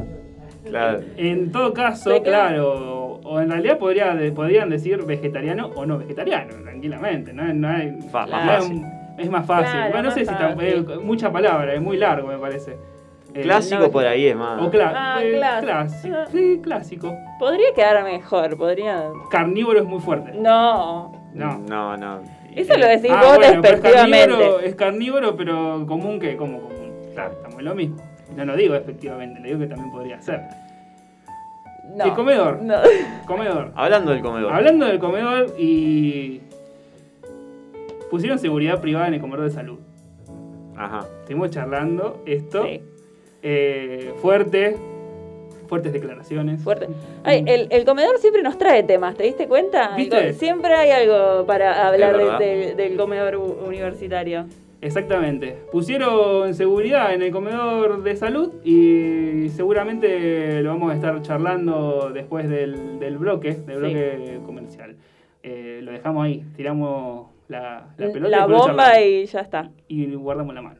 [0.65, 0.99] Claro.
[1.17, 7.33] En todo caso, claro, o en realidad podría, podrían decir vegetariano o no vegetariano, tranquilamente.
[7.33, 8.85] No, no hay, Fa- más fácil.
[9.17, 9.71] es más fácil.
[9.71, 12.77] Claro, bueno, no más sé si tan, eh, mucha palabra, es muy largo me parece.
[13.33, 14.61] Eh, Clásico no- por ahí es más.
[14.61, 15.65] O cla- Ah, eh, clásico.
[15.71, 16.15] clásico.
[16.31, 17.15] Sí, clásico.
[17.39, 19.09] Podría quedar mejor, podría...
[19.31, 20.31] Carnívoro es muy fuerte.
[20.35, 21.11] No.
[21.33, 21.57] No.
[21.59, 22.21] No, no.
[22.55, 24.27] Eso lo decís Ah, vos bueno, pero es despectivamente.
[24.27, 26.91] carnívoro, es carnívoro, pero común que como común.
[27.13, 27.97] Claro, estamos en lo mismo.
[28.35, 30.41] No lo digo efectivamente, le digo que también podría ser.
[31.95, 32.05] No.
[32.05, 32.61] El comedor.
[32.61, 32.75] No.
[33.25, 33.71] Comedor.
[33.75, 34.53] Hablando del comedor.
[34.53, 36.41] Hablando del comedor y.
[38.11, 39.79] Pusieron seguridad privada en el comedor de salud.
[40.75, 41.05] Ajá.
[41.21, 42.63] Estuvimos charlando esto.
[42.63, 42.81] Sí,
[43.41, 44.77] eh, fuerte.
[45.69, 46.61] Fuertes declaraciones.
[46.63, 46.87] fuerte.
[47.23, 49.95] Ay, el, el comedor siempre nos trae temas, ¿te diste cuenta?
[49.95, 50.33] ¿Viste?
[50.33, 54.45] Siempre hay algo para hablar de- del- comedor universitario.
[54.81, 55.57] Exactamente.
[55.71, 62.49] Pusieron seguridad en el comedor de salud y seguramente lo vamos a estar charlando después
[62.49, 63.79] del, del bloque, del Sí.
[63.79, 64.95] bloque comercial.
[65.43, 69.69] Eh, lo dejamos ahí, tiramos la, la pelota La bomba y ya está.
[69.87, 70.79] y guardamos la mano.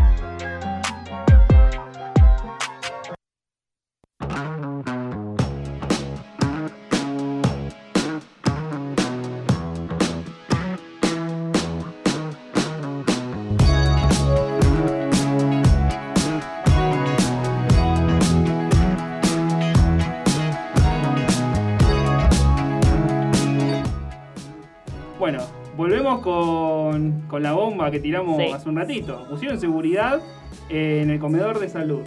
[26.19, 28.51] Con, con la bomba que tiramos Sí.
[28.51, 29.25] hace un ratito.
[29.29, 30.21] Pusieron seguridad
[30.69, 32.01] eh, en el comedor de salud.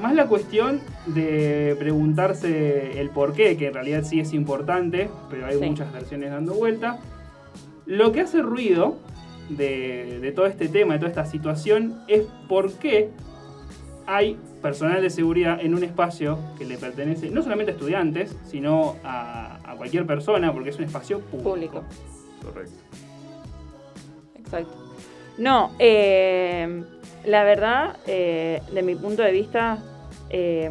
[0.00, 5.46] Más la cuestión de preguntarse el por qué, que en realidad sí es importante, pero
[5.46, 5.66] hay Sí.
[5.66, 6.98] muchas versiones dando vuelta.
[7.84, 8.96] Lo que hace ruido
[9.48, 13.10] de, de todo este tema, de toda esta situación, es por qué
[14.06, 18.96] hay personal de seguridad en un espacio que le pertenece no solamente a estudiantes, sino
[19.04, 21.50] a, a cualquier persona, porque es un espacio público.
[21.50, 21.84] Público.
[22.42, 22.74] Correcto.
[24.38, 24.74] Exacto.
[25.38, 26.82] No, eh,
[27.24, 29.78] la verdad, eh, de mi punto de vista,
[30.30, 30.70] eh,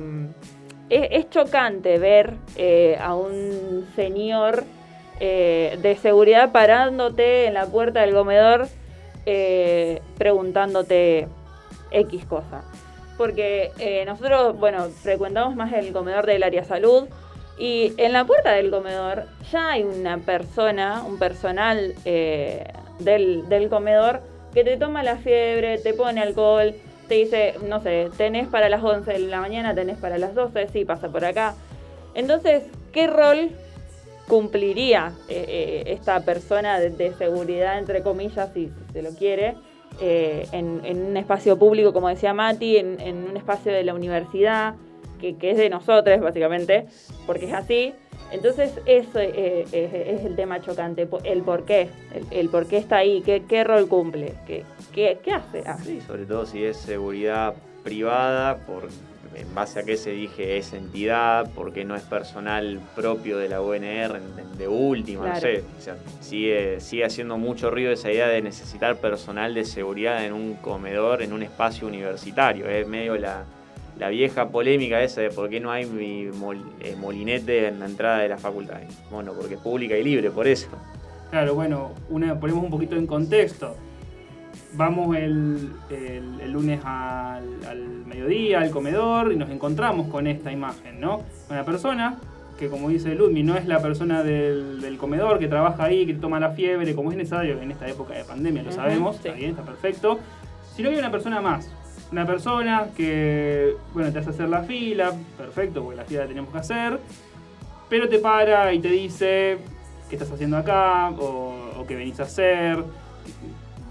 [0.89, 4.63] es, es chocante ver eh, a un señor
[5.19, 8.67] eh, de seguridad parándote en la puerta del comedor
[10.17, 11.27] preguntándote
[11.91, 12.63] X cosa.
[13.17, 17.09] Porque nosotros, bueno, frecuentamos más el comedor del área salud
[17.57, 22.65] y en la puerta del comedor ya hay una persona, un personal eh,
[22.99, 24.21] del, del comedor
[24.53, 26.75] que te toma la fiebre, te pone alcohol,
[27.07, 30.67] te dice, no sé, tenés para las 11 de la mañana, tenés para las 12,
[30.67, 31.55] sí, pasa por acá.
[32.13, 33.49] Entonces, ¿qué rol
[34.27, 39.55] cumpliría eh, eh, esta persona de, seguridad, entre comillas, si, se lo quiere,
[39.99, 44.75] en, en un espacio público, como decía Mati, en un espacio de la universidad,
[45.19, 46.85] que, que es de nosotros, básicamente,
[47.25, 47.93] porque es así.
[48.31, 52.77] Entonces, eso eh, es, es el tema chocante, el por qué, el, el por qué
[52.77, 55.63] está ahí, qué, qué rol cumple, qué, qué, qué hace.
[55.65, 57.53] Ah, Sí, sobre todo si es seguridad
[57.83, 58.89] privada, por,
[59.33, 63.61] en base a qué se dije es entidad, porque no es personal propio de la
[63.61, 64.19] UNR,
[64.57, 65.63] de última, no sé.
[65.77, 70.33] O sea, sigue, sigue haciendo mucho ruido esa idea de necesitar personal de seguridad en
[70.33, 72.67] un comedor, en un espacio universitario.
[72.67, 73.45] Es medio la,
[73.99, 77.85] la vieja polémica esa de por qué no hay mi mol- eh, molinete en la
[77.85, 78.77] entrada de la facultad.
[79.11, 80.67] Bueno, porque es pública y libre, por eso.
[81.31, 83.75] Claro, bueno, una, ponemos un poquito en contexto.
[84.73, 90.51] Vamos el, el- el lunes al, al mediodía al comedor y nos encontramos con esta
[90.51, 91.21] imagen, ¿no?
[91.49, 92.17] Una persona
[92.59, 96.13] que, como dice Ludmi, no es la persona del, del comedor que trabaja ahí, que
[96.15, 99.27] toma la fiebre, como es necesario en esta época de pandemia, lo sabemos, sí.
[99.27, 100.19] está bien, está perfecto.
[100.75, 101.71] Sino que hay una persona más.
[102.11, 106.51] Una persona que, bueno, te hace hacer la fila, perfecto, porque la fila la tenemos
[106.53, 106.99] que hacer,
[107.89, 109.57] pero te para y te dice
[110.09, 112.77] qué estás haciendo acá o, o qué venís a hacer.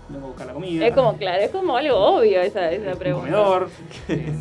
[0.08, 0.86] Vengo a buscar la comida.
[0.86, 3.26] Es como, claro, es como algo obvio esa, esa Es un pregunta.
[3.26, 3.68] comedor.
[4.08, 4.32] eh,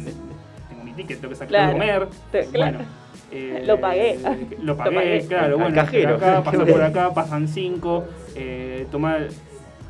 [0.69, 1.69] tengo mi ticket, tengo que sacar Claro.
[1.69, 2.07] a comer.
[2.31, 2.77] Te- claro.
[2.77, 2.89] Bueno.
[3.31, 4.19] eh, Lo pagué.
[4.21, 5.25] Lo pagué, Lo pagué.
[5.27, 5.57] claro.
[5.57, 6.15] Bueno, cajero.
[6.15, 8.05] acá, pasa por acá, pasan cinco.
[8.35, 9.27] Eh, tomar.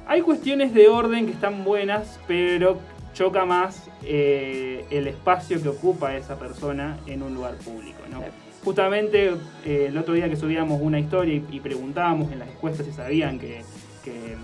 [0.08, 2.78] Hay cuestiones de orden que están buenas, pero
[3.16, 7.98] choca más eh, el espacio que ocupa esa persona en un lugar público.
[8.12, 8.18] ¿no?
[8.20, 8.34] Claro.
[8.64, 9.32] Justamente
[9.66, 12.92] eh, el otro día que subíamos una historia y, y preguntábamos en las encuestas si
[12.92, 13.62] sabían que,
[14.04, 14.36] que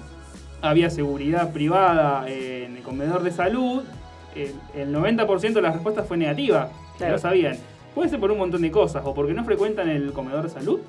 [0.61, 3.83] había seguridad privada eh, en el comedor de salud,
[4.35, 7.13] el, el 90% de las respuestas fue negativa, Claro.
[7.13, 7.57] no sabían.
[7.95, 10.79] puede ser por un montón de cosas, o porque no frecuentan el comedor de salud,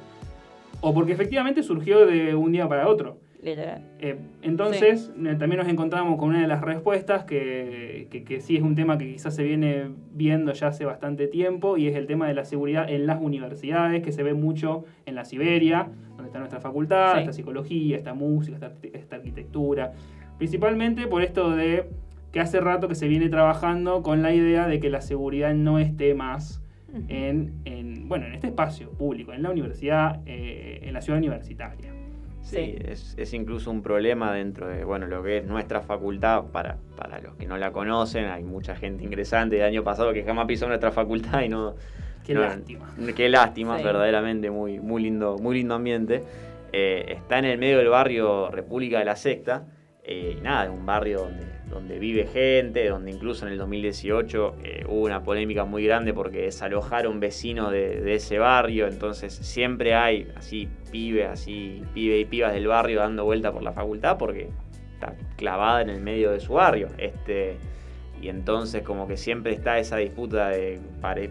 [0.82, 3.16] o porque efectivamente surgió de un día para otro.
[3.42, 3.82] Literal.
[3.98, 8.56] Eh, entonces, eh, también nos encontramos con una de las respuestas que, que, que sí
[8.56, 12.06] es un tema que quizás se viene viendo ya hace bastante tiempo y es el
[12.06, 16.26] tema de la seguridad en las universidades, que se ve mucho en la Siberia, donde
[16.26, 17.18] está nuestra facultad, Sí.
[17.20, 19.92] está psicología, está música, está, arquite- está arquitectura.
[20.38, 21.88] Principalmente por esto de
[22.30, 25.78] que hace rato que se viene trabajando con la idea de que la seguridad no
[25.80, 26.62] esté más
[27.08, 31.92] en, en, bueno, en este espacio público, en la universidad, eh, en la ciudad universitaria.
[32.42, 32.76] Sí, Sí.
[32.86, 36.44] Es, es incluso un problema dentro de bueno lo que es nuestra facultad.
[36.52, 40.22] Para, para los que no la conocen, hay mucha gente ingresante del año pasado que
[40.24, 41.74] jamás pisó nuestra facultad y no.
[42.26, 42.94] Qué no- lástima.
[43.16, 43.84] Qué lástima, Sí.
[43.84, 46.22] verdaderamente muy, muy, lindo, muy lindo ambiente.
[46.72, 49.64] Eh, está en el medio del barrio República de la Sexta.
[50.04, 54.56] eh, y nada, es un barrio donde, donde vive gente, donde incluso en el 2018
[54.64, 58.88] eh, hubo una polémica muy grande porque desalojaron vecinos de, de ese barrio.
[58.88, 63.72] Entonces siempre hay así pibes, así pibe y pibas del barrio dando vuelta por la
[63.72, 64.50] facultad porque
[64.94, 66.88] está clavada en el medio de su barrio.
[66.98, 67.56] Este,
[68.20, 70.80] y entonces como que siempre está esa disputa de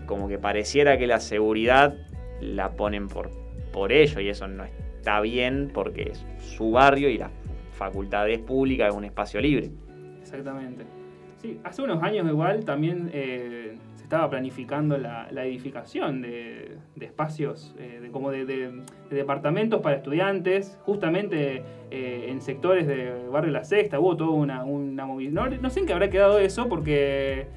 [0.05, 1.95] como que pareciera que la seguridad
[2.41, 3.29] la ponen por,
[3.71, 7.29] por ello y eso no está bien porque es su barrio y la
[7.71, 9.71] facultad es pública, es un espacio libre.
[10.21, 10.83] Exactamente.
[11.41, 13.75] Sí, hace unos años igual también eh,
[14.11, 18.71] estaba planificando la, la edificación de, de espacios, eh, de, como de, de-
[19.09, 24.65] de departamentos para estudiantes, justamente eh, en sectores de Barrio La Sexta, hubo toda una,
[24.65, 25.31] una movida.
[25.31, 27.47] No, no sé en qué habrá quedado eso porque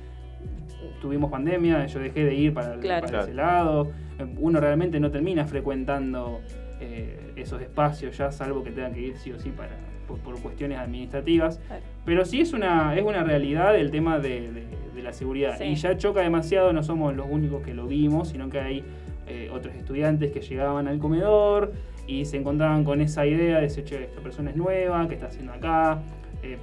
[1.01, 3.01] tuvimos pandemia, yo dejé de ir para, el- Claro.
[3.01, 3.25] para Claro.
[3.25, 3.91] ese lado.
[4.39, 6.41] Uno realmente no termina frecuentando
[6.81, 9.73] eh, esos espacios ya, salvo que tenga que ir sí o sí para,
[10.07, 11.59] por, por cuestiones administrativas.
[11.67, 11.83] Claro.
[12.05, 15.57] Pero sí es una, es una realidad el tema de, de- de la seguridad.
[15.59, 15.65] Sí.
[15.65, 18.85] Y ya choca demasiado, no somos los únicos que lo vimos, sino que hay
[19.27, 21.73] eh, otros estudiantes que llegaban al comedor
[22.07, 25.27] y se encontraban con esa idea de decir, che, esta persona es nueva, ¿qué está
[25.27, 26.01] haciendo acá?
[26.43, 26.59] Eh,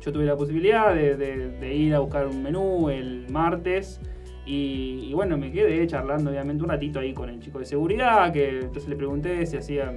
[0.00, 4.00] yo tuve la posibilidad de, de- de ir a buscar un menú el martes
[4.46, 8.32] y, y bueno, me quedé charlando obviamente un ratito ahí con el chico de seguridad,
[8.32, 9.92] que entonces le pregunté si hacía,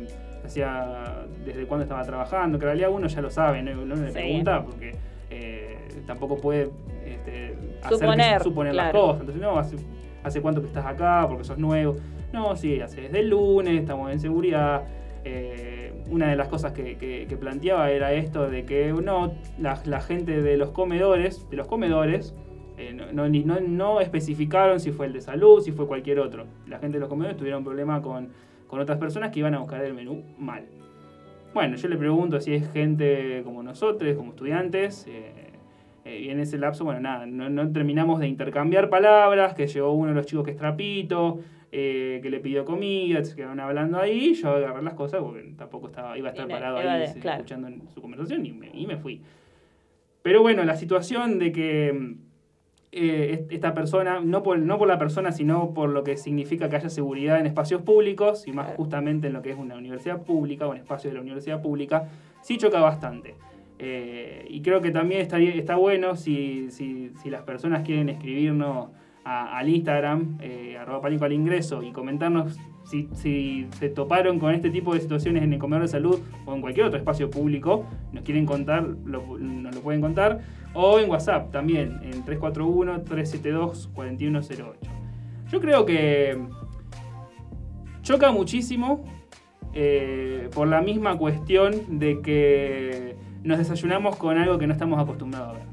[0.45, 4.07] hacía desde cuándo estaba trabajando, que en realidad uno ya lo sabe, no, no le
[4.07, 4.13] Sí.
[4.13, 4.95] pregunta porque
[5.29, 6.69] eh, tampoco puede
[7.05, 9.19] este, hacer que- Suponer, suponer las cosas.
[9.21, 9.75] Entonces, no, hace,
[10.23, 11.95] hace cuánto que estás acá, porque sos nuevo.
[12.33, 14.83] No, sí, hace desde el lunes, estamos en seguridad.
[15.23, 19.79] Eh, una de las cosas que, que- que planteaba era esto de que no, la,
[19.85, 22.33] la gente de los comedores, de los comedores,
[22.77, 26.19] eh, no, no- ni- no- no especificaron si fue el de salud, si fue cualquier
[26.19, 26.45] otro.
[26.67, 28.29] La gente de los comedores tuvieron problema con,
[28.67, 30.63] con otras personas que iban a buscar el menú mal.
[31.53, 35.05] Bueno, yo le pregunto si es gente como nosotros, como estudiantes.
[35.07, 35.31] eh,
[36.05, 39.91] eh, y en ese lapso, bueno, nada, no, no terminamos de intercambiar palabras, que llegó
[39.91, 41.39] uno de los chicos que es trapito,
[41.71, 45.87] eh, que le pidió comida, se quedaron hablando ahí, yo agarré las cosas porque tampoco
[45.87, 47.37] estaba, iba a estar Y parado ahí de- se- claro.
[47.43, 49.21] escuchando su conversación y me, y me fui.
[50.21, 52.15] Pero bueno, la situación de que mm,
[52.97, 56.69] eh, est- esta persona, no por, no por la persona, sino por lo que significa
[56.69, 60.23] que haya seguridad en espacios públicos, y más justamente en lo que es una universidad
[60.23, 62.09] pública o en espacios de la universidad pública,
[62.41, 63.35] sí choca bastante.
[63.79, 68.87] Eh, y creo que también estaría, está bueno si, si, si las personas quieren escribirnos
[69.23, 74.53] a- al Instagram, eh, arroba pánico al ingreso, y comentarnos si, si se toparon con
[74.53, 77.85] este tipo de situaciones en el comedor de salud o en cualquier otro espacio público,
[78.13, 80.39] nos quieren contar, lo- nos lo pueden contar,
[80.79, 84.75] o en WhatsApp también, en 341-372-4108.
[85.51, 86.37] Yo creo que
[88.03, 89.03] choca muchísimo
[89.73, 95.49] eh, por la misma cuestión de que nos desayunamos con algo que no estamos acostumbrados
[95.49, 95.63] a ver.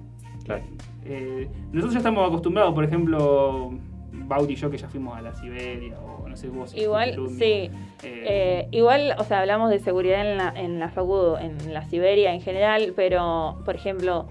[0.45, 0.63] Claro.
[1.05, 3.73] Eh, nosotros ya estamos acostumbrados, por ejemplo,
[4.11, 6.71] Bauti y yo que ya fuimos a la Siberia, o no sé vos.
[6.71, 7.45] si Igual, sí.
[7.45, 7.71] Eh,
[8.03, 12.33] Eh, igual, o sea, hablamos de seguridad en la, en la facu, en la Siberia
[12.33, 14.29] en general, pero, por ejemplo,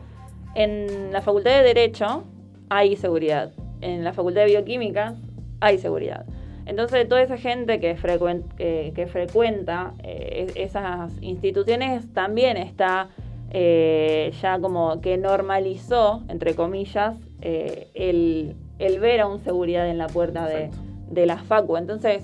[0.55, 2.23] en la Facultad de Derecho
[2.69, 3.51] hay seguridad.
[3.81, 5.15] En la Facultad de Bioquímica
[5.59, 6.25] hay seguridad.
[6.65, 13.09] Entonces, toda esa gente que, frecuen- que, que frecuenta eh, es- esas instituciones también está
[13.51, 19.97] eh, ya como que normalizó, entre comillas, eh, el, el ver a un seguridad en
[19.97, 20.71] la puerta de,
[21.11, 21.75] de la facu.
[21.77, 22.23] Entonces,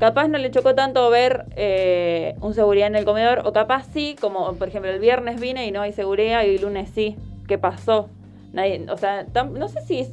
[0.00, 4.16] capaz no le chocó tanto ver eh, un seguridad en el comedor, o capaz sí,
[4.20, 7.16] como por ejemplo el viernes vine y no hay seguridad y el lunes sí.
[7.52, 8.08] ¿Qué pasó?
[8.54, 10.06] Nadie, o sea, tam- no sé si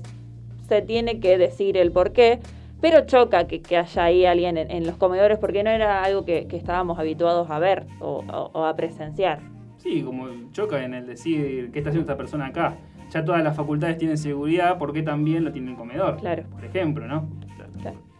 [0.68, 2.40] se tiene que decir el por qué,
[2.82, 6.26] pero choca que, que haya ahí alguien en, en los comedores porque no era algo
[6.26, 9.40] que, que estábamos habituados a ver o, o- o a presenciar.
[9.78, 12.76] Sí, como choca en el decir qué está haciendo esta persona acá.
[13.10, 16.18] ya todas las facultades tienen seguridad, ¿por qué también lo tienen comedor?
[16.18, 16.44] Claro.
[16.52, 17.26] Por ejemplo, ¿no?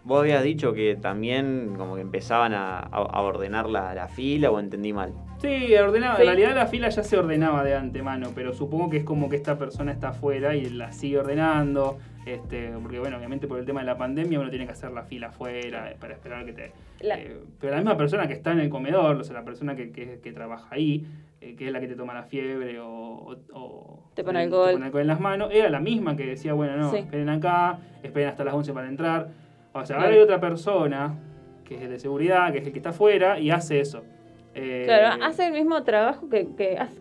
[0.10, 4.60] Vos habías dicho que también como que empezaban a, a ordenar la, la, fila o
[4.60, 5.14] entendí mal.
[5.40, 6.18] Sí, ordenaba.
[6.18, 9.36] En realidad la fila ya se ordenaba de antemano, pero supongo que es como que
[9.36, 12.00] esta persona está afuera y la sigue ordenando.
[12.26, 15.04] Este, porque bueno, obviamente por el tema de la pandemia uno tiene que hacer la
[15.04, 16.72] fila afuera para esperar que te...
[17.02, 19.92] Eh, pero la misma persona que está en el comedor, o sea, la persona que,
[19.92, 21.06] que, trabaja ahí,
[21.40, 23.38] eh, que es la que te toma la fiebre o,
[24.16, 24.72] te pone alcohol.
[24.72, 28.30] Te pone en las manos, era la misma que decía, bueno, no, esperen acá, esperen
[28.30, 29.49] hasta las 11 para entrar.
[29.74, 31.16] O sea, ahora hay otra persona
[31.64, 34.04] que es el de seguridad, que es el que está afuera y hace eso.
[34.56, 36.48] Eh, claro, hace el mismo trabajo que,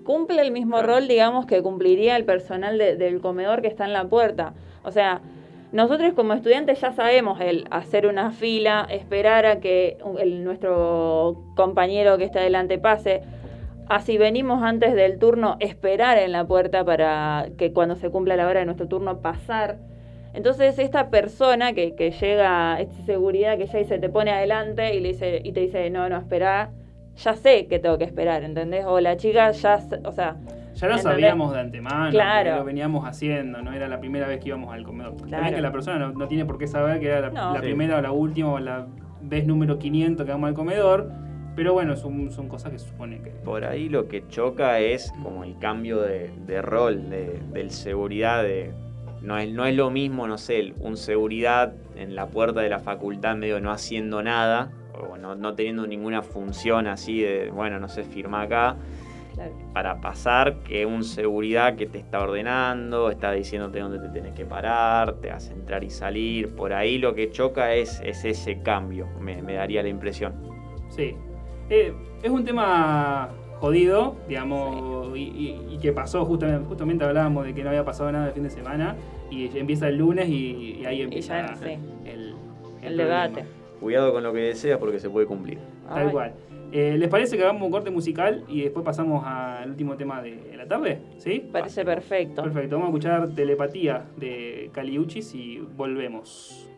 [0.05, 4.05] cumple el mismo rol, digamos, que cumpliría el personal del comedor que está en la
[4.05, 4.53] puerta.
[4.85, 5.23] O sea,
[5.73, 12.19] nosotros como estudiantes ya sabemos el hacer una fila, esperar a que el, nuestro compañero
[12.19, 13.23] que está adelante pase.
[13.89, 18.47] Así venimos antes del turno, esperar en la puerta para que cuando se cumpla la
[18.47, 19.79] hora de nuestro turno pasar.
[20.35, 25.01] Entonces esta persona que, que llega, esta seguridad que ya se te pone adelante y,
[25.01, 26.71] le dice, y te dice, no, no, espera,
[27.17, 28.85] ya sé que tengo que esperar, ¿entendés?
[28.87, 30.37] O la chica ya, o sea...
[30.75, 32.57] Ya lo sabíamos de antemano, claro.
[32.57, 35.17] lo veníamos haciendo, no era la primera vez que íbamos al comedor.
[35.27, 35.57] Claro.
[35.57, 38.53] que la persona no, tiene por qué saber que era la, primera o la última
[38.53, 38.87] o la
[39.21, 41.11] vez número 500 que vamos al comedor,
[41.57, 43.31] pero bueno, son, son cosas que se supone que...
[43.31, 48.45] Por ahí lo que choca es como el cambio de, de rol, de, del seguridad,
[48.45, 48.73] de
[49.23, 52.79] no es, no es lo mismo, no sé, un seguridad en la puerta de la
[52.79, 57.89] facultad medio no haciendo nada, o no, no teniendo ninguna función así de, bueno, no
[57.89, 58.77] sé, firma acá,
[59.73, 64.45] para pasar que un seguridad que te está ordenando, está diciéndote dónde te tienes que
[64.45, 69.07] parar, te hace entrar y salir, por ahí lo que choca es, es ese cambio,
[69.21, 70.35] me, daría la impresión.
[70.89, 71.15] Sí,
[71.71, 73.31] eh, es un tema
[73.61, 78.33] jodido, digamos, y, que pasó, justamente, justamente hablábamos de que no había pasado nada el
[78.33, 78.97] fin de semana,
[79.31, 81.41] y empieza el lunes y, ahí empieza
[82.05, 83.45] el, debate.
[83.81, 85.59] Cuidado con lo que deseas porque se puede cumplir.
[85.89, 86.33] Tal cual.
[86.71, 90.55] Eh, ¿Les parece que hagamos un corte musical y después pasamos al último tema de
[90.57, 91.01] la tarde?
[91.17, 91.49] ¿Sí?
[91.51, 92.43] Parece perfecto.
[92.43, 96.69] Perfecto, vamos a escuchar Telepatía de Caliuchis y volvemos.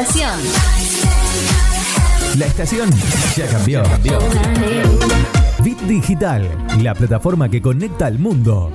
[0.00, 0.40] Estación.
[2.38, 2.90] La estación
[3.36, 3.82] ya cambió.
[5.62, 6.48] Bit Digital,
[6.82, 8.70] la plataforma que conecta al mundo.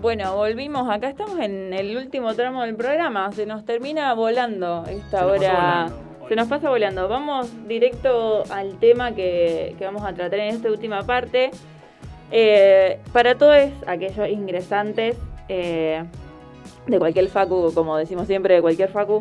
[0.00, 0.88] Bueno, volvimos.
[0.88, 3.30] Acá estamos en el último tramo del programa.
[3.32, 5.84] Se nos termina volando esta Se nos pasó hora.
[5.84, 6.28] volando.
[6.28, 7.08] Se nos pasa volando.
[7.08, 11.50] Vamos directo al tema que, que vamos a tratar en esta última parte.
[12.30, 13.56] Eh, para todos
[13.86, 15.16] aquellos ingresantes
[15.48, 16.04] eh,
[16.86, 19.20] de cualquier facu, como decimos siempre, de cualquier facu,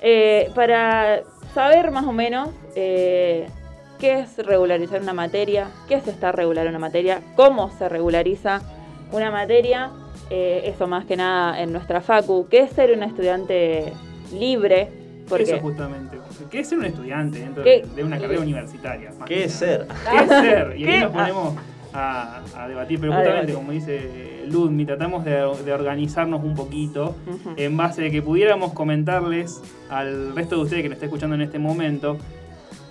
[0.00, 1.22] eh, para
[1.54, 3.46] saber más o menos eh,
[3.98, 8.60] qué es regularizar una materia, qué es estar regular una materia, cómo se regulariza
[9.12, 9.90] una materia,
[10.30, 13.92] eh, eso más que nada en nuestra facu, qué es ser un estudiante
[14.32, 14.88] libre,
[15.28, 16.18] porque Eso justamente.
[16.50, 17.86] ¿Qué es ser un estudiante dentro ¿Qué?
[17.94, 19.10] de, una carrera universitaria?
[19.24, 19.86] ¿Qué es ser?
[20.10, 20.74] ¿Qué es ser?
[20.76, 21.54] Y ahí nos ponemos
[21.94, 22.98] a, a debatir.
[23.00, 23.54] Pero A justamente, debatir.
[23.54, 25.32] como dice Ludmi, tratamos de,
[25.64, 27.14] de organizarnos un poquito
[27.56, 31.42] en base de que pudiéramos comentarles al resto de ustedes que nos está escuchando en
[31.42, 32.18] este momento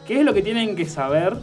[0.08, 1.34] qué es lo que tienen que saber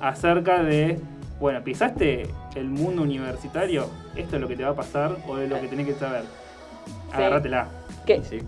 [0.00, 0.98] acerca de,
[1.40, 5.48] bueno, pisaste el mundo universitario, esto es lo que te va a pasar o es
[5.50, 6.22] lo que tenés que saber.
[7.12, 7.68] Agárratela.
[8.06, 8.38] que, Sí.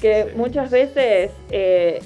[0.00, 0.36] que Sí.
[0.36, 2.00] muchas veces eh,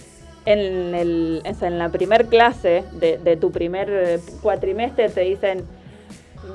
[0.46, 5.64] en, el, en la primer clase de, de tu primer eh, cuatrimestre te dicen,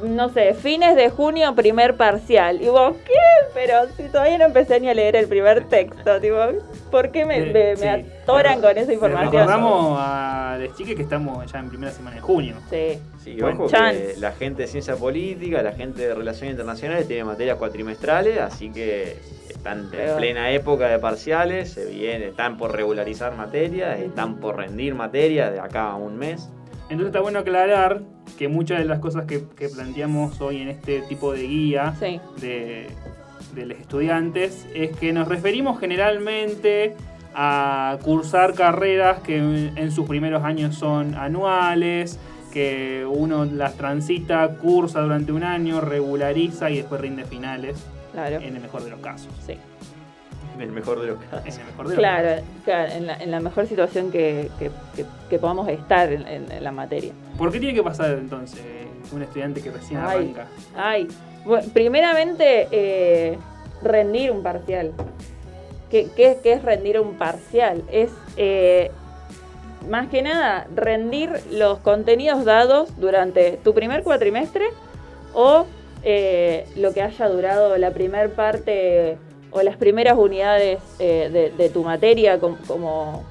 [0.04, 2.62] no sé, fines de junio, primer parcial.
[2.62, 3.14] Y vos, ¿qué?
[3.54, 6.38] Pero si todavía no empecé ni a leer el primer texto, tipo,
[6.92, 7.42] ¿por qué me,
[7.76, 9.32] me- atoran con esa información?
[9.32, 12.56] recordamos a los chiques que estamos ya en primera semana de junio.
[12.70, 13.00] Sí.
[13.24, 13.92] Sí, Bueno, ojo chan.
[13.96, 18.72] que la gente de ciencia política, la gente de relaciones internacionales tiene materias cuatrimestrales, así
[18.72, 19.18] que
[19.50, 24.56] están Pero- en plena época de parciales, se viene, están por regularizar materias, están por
[24.58, 26.48] rendir materias de acá a un mes.
[26.90, 28.02] Entonces está bueno aclarar
[28.38, 32.20] que muchas de las cosas que, que planteamos hoy en este tipo de guía Sí.
[32.42, 32.88] de,
[33.54, 36.96] de los estudiantes es que nos referimos generalmente
[37.36, 42.20] a cursar carreras que en sus primeros años son anuales,
[42.52, 47.78] que uno las transita, cursa durante un año, regulariza y después rinde finales,
[48.12, 48.38] Claro.
[48.38, 49.32] en el mejor de los casos.
[49.46, 49.54] Sí.
[50.56, 51.46] En el mejor de los casos.
[51.56, 52.44] En el mejor de los Claro, casos.
[52.66, 56.52] claro, en, la, en la mejor situación que, que- que- que podamos estar en- en-
[56.52, 57.14] en la materia.
[57.38, 58.62] ¿Por qué tiene que pasar entonces
[59.14, 60.06] un estudiante que recién Ay.
[60.18, 60.48] arranca?
[60.76, 61.08] Ay,
[61.46, 63.38] bueno, primeramente, eh,
[63.82, 64.92] rendir un parcial.
[65.90, 67.84] ¿Qué, qué- qué es rendir un parcial?
[67.92, 68.92] Es, eh,
[69.90, 74.66] más que nada, rendir los contenidos dados durante tu primer cuatrimestre
[75.34, 75.66] o
[76.04, 79.18] eh, lo que haya durado la primer parte
[79.52, 83.24] o las primeras unidades eh, de, tu materia, com- como,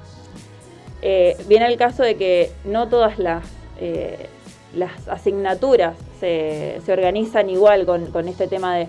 [1.01, 3.43] eh, viene el caso de que no todas las,
[3.79, 4.27] eh,
[4.75, 8.87] las asignaturas se, se organizan igual con, con este tema de,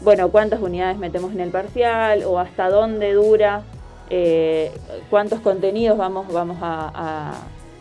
[0.00, 3.62] bueno, cuántas unidades metemos en el parcial o hasta dónde dura,
[5.10, 7.32] cuántos contenidos vamos, vamos a,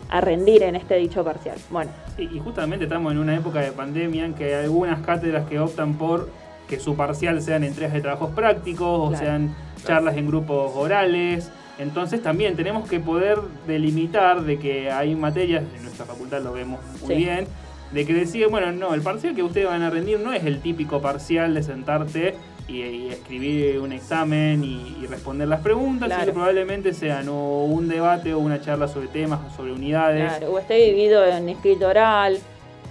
[0.10, 1.58] a- rendir en este dicho parcial.
[1.72, 5.48] Bueno, Sí, y justamente estamos en una época de pandemia en que hay algunas cátedras
[5.50, 6.30] que optan por
[6.74, 9.54] que su parcial sean entregas de trabajos prácticos o sean
[9.86, 11.52] charlas en grupos orales.
[11.78, 16.80] Entonces también tenemos que poder delimitar de que hay materias, en nuestra facultad lo vemos
[17.02, 17.16] muy Sí.
[17.16, 17.46] bien,
[17.92, 20.62] de que decir, bueno, no, el parcial que ustedes van a rendir no es el
[20.62, 22.36] típico parcial de sentarte
[22.68, 27.66] y, y escribir un examen y, y responder las preguntas, sino que probablemente sean o
[27.66, 30.28] un debate o una charla sobre temas o sobre unidades.
[30.38, 32.40] claro, o esté dividido en escrito oral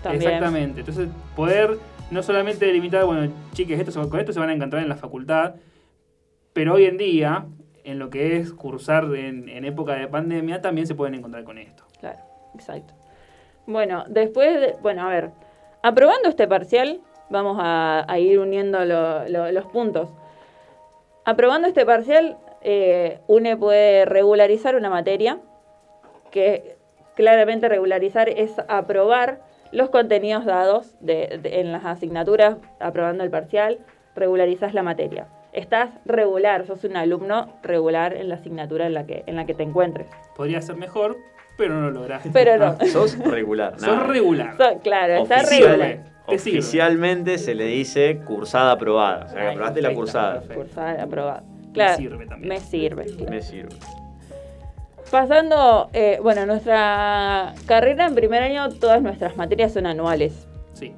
[0.04, 0.22] también.
[0.32, 0.80] Exactamente.
[0.80, 1.78] Entonces, poder
[2.12, 5.54] no solamente delimitar, bueno, chiques, esto, con esto se van a encontrar en la facultad,
[6.52, 7.46] pero hoy en día,
[7.84, 11.84] en lo que es cursar en, época de pandemia, también se pueden encontrar con esto.
[12.00, 12.18] Claro,
[12.54, 12.92] exacto.
[13.66, 15.30] Bueno, después, de- bueno, a ver,
[15.82, 17.00] aprobando este parcial,
[17.30, 20.10] vamos a, ir uniendo lo- lo- los puntos.
[21.24, 25.38] Aprobando este parcial, eh, UNE puede regularizar una materia,
[26.30, 26.76] que
[27.16, 29.40] claramente regularizar es aprobar
[29.72, 33.78] los contenidos dados de- de- en las asignaturas, aprobando el parcial,
[34.14, 35.26] regularizas la materia.
[35.52, 39.54] Estás regular, sos un alumno regular en la asignatura en la que, en la que
[39.54, 40.06] te encuentres.
[40.36, 41.16] Podría ser mejor,
[41.58, 42.30] pero no lo lograste.
[42.32, 42.78] Pero no.
[42.86, 43.78] Sos regular.
[43.78, 44.56] Sos regular.
[44.56, 46.12] So- claro, está Oficial- regular.
[46.26, 49.24] Oficialmente se le dice cursada aprobada.
[49.24, 50.32] O sea, que Ay, aprobaste la cursada.
[50.34, 50.62] perfecto.
[50.62, 51.42] Cursada, aprobada.
[51.74, 52.48] Claro, sirve también.
[52.48, 53.04] Me sirve.
[53.06, 53.30] claro.
[53.30, 53.76] Me sirve.
[55.16, 60.48] Pasando, eh, bueno, nuestra carrera en primer año, todas nuestras materias son anuales.
[60.72, 60.94] Sí.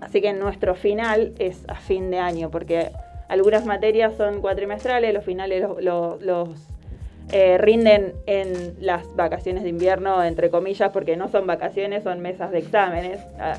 [0.00, 2.90] Así que nuestro final es a fin de año, porque
[3.28, 6.48] algunas materias son cuatrimestrales, los finales los, los- los,
[7.32, 12.50] eh, rinden en las vacaciones de invierno, entre comillas, porque no son vacaciones, son mesas
[12.52, 13.20] de exámenes.
[13.38, 13.56] Ah,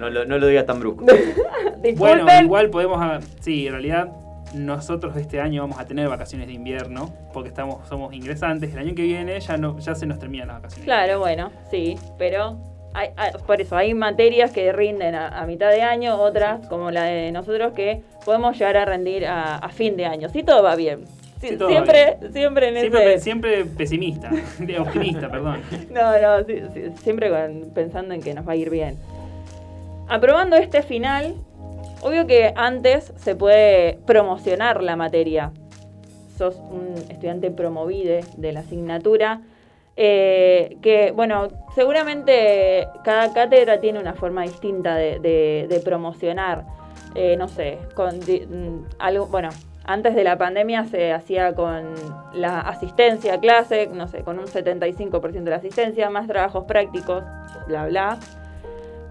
[0.00, 1.04] No, lo- no lo digas tan brusco.
[1.96, 3.22] Bueno, igual podemos.
[3.40, 4.08] Sí, en realidad
[4.54, 8.72] nosotros este año vamos a tener vacaciones de invierno porque estamos somos ingresantes.
[8.72, 10.84] El año que viene ya no ya se nos terminan las vacaciones.
[10.84, 12.58] Claro, bueno, sí, pero
[12.94, 16.90] hay, hay- por eso hay materias que rinden a, a mitad de año, otras como
[16.90, 20.28] la de nosotros que podemos llegar a rendir a, a fin de año.
[20.28, 21.04] Si todo va bien.
[21.40, 23.24] Sí, Si todo va siempre, siempre en Siempre, ese...
[23.24, 24.30] siempre pesimista,
[24.78, 25.60] optimista, perdón.
[25.90, 26.44] No, no,
[27.02, 28.96] siempre con- pensando en que nos va a ir bien.
[30.08, 31.34] Aprobando este final,
[32.02, 35.52] obvio que antes se puede promocionar la materia.
[36.36, 39.40] Sos un estudiante promovide de la asignatura.
[39.94, 46.64] eh, que, bueno, seguramente cada cátedra tiene una forma distinta de, promocionar.
[47.14, 49.50] Eh, no sé, con mm, algo, bueno,
[49.84, 51.94] antes de la pandemia se hacía con
[52.34, 57.24] la asistencia a clase, no sé, con un 75% de asistencia, más trabajos prácticos,
[57.66, 58.18] bla, bla.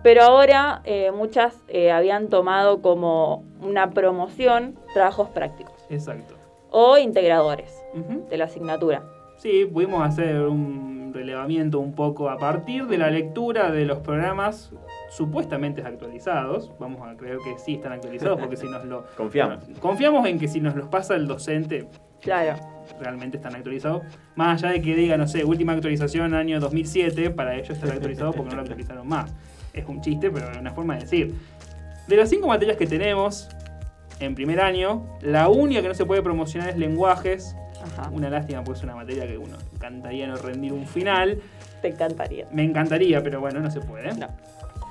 [0.03, 6.35] Pero ahora eh, muchas eh, habían tomado como una promoción trabajos prácticos Exacto.
[6.71, 7.71] o integradores
[8.29, 9.03] de la asignatura.
[9.37, 14.71] Sí, pudimos hacer un relevamiento un poco a partir de la lectura de los programas
[15.09, 16.71] supuestamente actualizados.
[16.79, 19.05] Vamos a creer que sí están actualizados porque si nos lo...
[19.17, 19.65] Confiamos.
[19.79, 21.87] Confiamos en que si nos los pasa el docente
[22.21, 22.55] Claro,
[22.99, 24.03] realmente están actualizados.
[24.35, 28.31] Más allá de que diga, no sé, última actualización año 2007, para ellos estar actualizado
[28.31, 29.33] porque no lo actualizaron más.
[29.73, 31.35] Es un chiste, pero es una forma de decir.
[32.07, 33.49] De las cinco materias que tenemos
[34.19, 37.55] en primer año, la única que no se puede promocionar es lenguajes.
[37.83, 38.09] ajá.
[38.11, 41.39] Una lástima, pues es una materia que uno encantaría no rendir un final.
[41.81, 42.47] Te encantaría.
[42.51, 44.13] Me encantaría, pero bueno, no se puede.
[44.15, 44.27] No.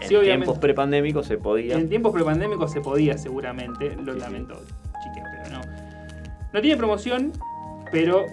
[0.00, 1.76] En Sí, tiempos prepandémicos se podía.
[1.76, 4.54] En tiempos prepandémicos se podía seguramente, lo lamento,
[5.02, 5.60] chique, pero no.
[6.52, 7.32] No tiene promoción,
[7.92, 8.24] pero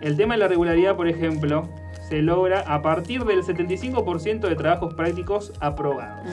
[0.00, 1.68] el tema de la regularidad, por ejemplo,
[2.08, 6.28] se logra a partir del 75% de trabajos prácticos aprobados.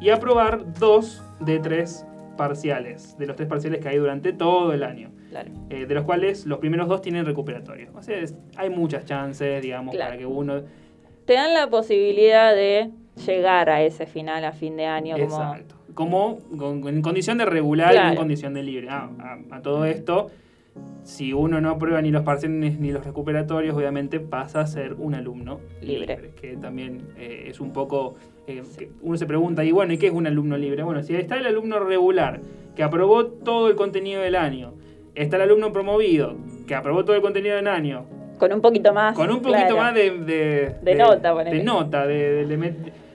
[0.00, 2.06] Y aprobar dos de tres
[2.36, 5.10] parciales, de los tres parciales que hay durante todo el año.
[5.30, 5.50] Claro.
[5.70, 7.90] eh, de los cuales los primeros dos tienen recuperatorio.
[7.94, 10.10] O sea, es- hay muchas chances, digamos, Claro.
[10.10, 10.62] para que uno...
[11.26, 12.90] Te dan la posibilidad de
[13.26, 15.74] llegar a ese final a fin de año como Exacto.
[15.94, 18.86] Como con- en condición de regular y en condición de libre.
[18.88, 19.10] Ah,
[19.50, 20.30] a, a todo esto,
[21.02, 25.14] si uno no aprueba ni los parciales ni los recuperatorios, obviamente pasa a ser un
[25.14, 26.16] alumno libre.
[26.16, 26.30] Libre.
[26.40, 28.14] que también eh, es un poco.
[28.48, 28.62] eh,
[29.02, 30.82] uno se pregunta, y bueno, ¿y qué es un alumno libre?
[30.82, 32.40] Bueno, si está el alumno regular,
[32.74, 34.74] que aprobó todo el contenido del año,
[35.14, 36.34] está el alumno promovido,
[36.66, 38.04] que aprobó todo el contenido del año,
[38.38, 39.14] con un poquito más.
[39.16, 39.76] con un poquito claro.
[39.78, 41.56] más de, de, De nota, ponele.
[41.58, 42.56] de nota, de, de-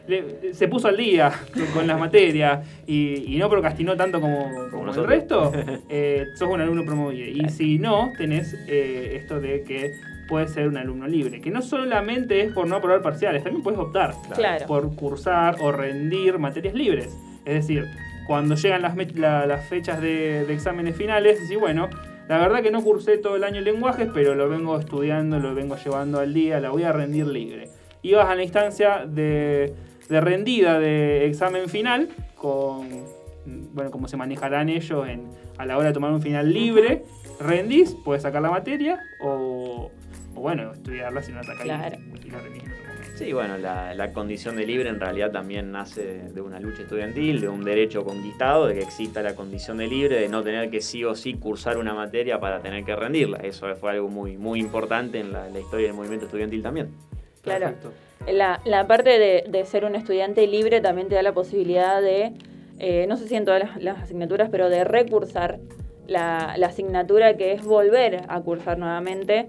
[0.08, 1.32] le se puso al día
[1.74, 5.52] con, las materias y, y no procrastinó tanto como, como el resto,
[5.90, 7.26] eh, sos un alumno promovido.
[7.28, 9.92] Y si no, tenés eh, esto de que
[10.28, 13.80] puedes ser un alumno libre, que no solamente es por no aprobar parciales, también puedes
[13.80, 14.66] optar Claro.
[14.66, 17.18] por cursar o rendir materias libres.
[17.46, 17.86] Es decir,
[18.28, 21.90] cuando llegan las, me- la- las fechas de, de exámenes finales, decís, bueno,
[22.30, 25.76] la verdad que no cursé todo el año lenguajes, pero lo vengo estudiando, lo vengo
[25.76, 27.68] llevando al día, la voy a rendir libre.
[28.02, 29.74] Y vas a la instancia de,
[30.12, 32.88] de rendida de examen final, con,
[33.74, 35.24] bueno, como se manejarán ellos en,
[35.58, 37.04] a la hora de tomar un final libre,
[37.40, 39.90] rendís, puedes sacar la materia o,
[40.36, 41.98] o bueno, estudiarla si no Claro.
[42.24, 42.82] y la rendís momento.
[43.16, 47.40] Sí, bueno, la, la condición de libre en realidad también nace de una lucha estudiantil,
[47.40, 50.82] de un derecho conquistado, de que exista la condición de libre, de no tener que
[50.82, 53.38] sí o sí cursar una materia para tener que rendirla.
[53.38, 56.90] Eso fue algo muy, muy importante en la, la historia del movimiento estudiantil también.
[57.44, 57.66] Claro.
[57.66, 57.92] Perfecto.
[58.28, 62.34] La, la parte de, de ser un estudiante libre también te da la posibilidad de,
[62.80, 65.60] eh, no sé si en todas las, las asignaturas, pero de recursar
[66.08, 69.48] la, la asignatura que es volver a cursar nuevamente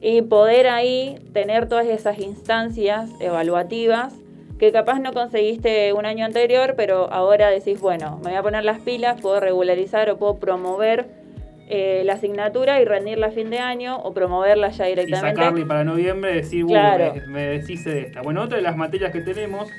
[0.00, 4.14] y poder ahí tener todas esas instancias evaluativas
[4.58, 8.64] que capaz no conseguiste un año anterior, pero ahora decís, bueno, me voy a poner
[8.64, 11.23] las pilas, puedo regularizar o puedo promover
[11.68, 15.40] eh, la asignatura y rendirla a fin de año o promoverla ya y directamente.
[15.40, 17.10] sacarle para noviembre decir, Claro.
[17.12, 18.22] bueno, me, me deshice de esta.
[18.22, 19.70] Bueno, otra de las materias que tenemos,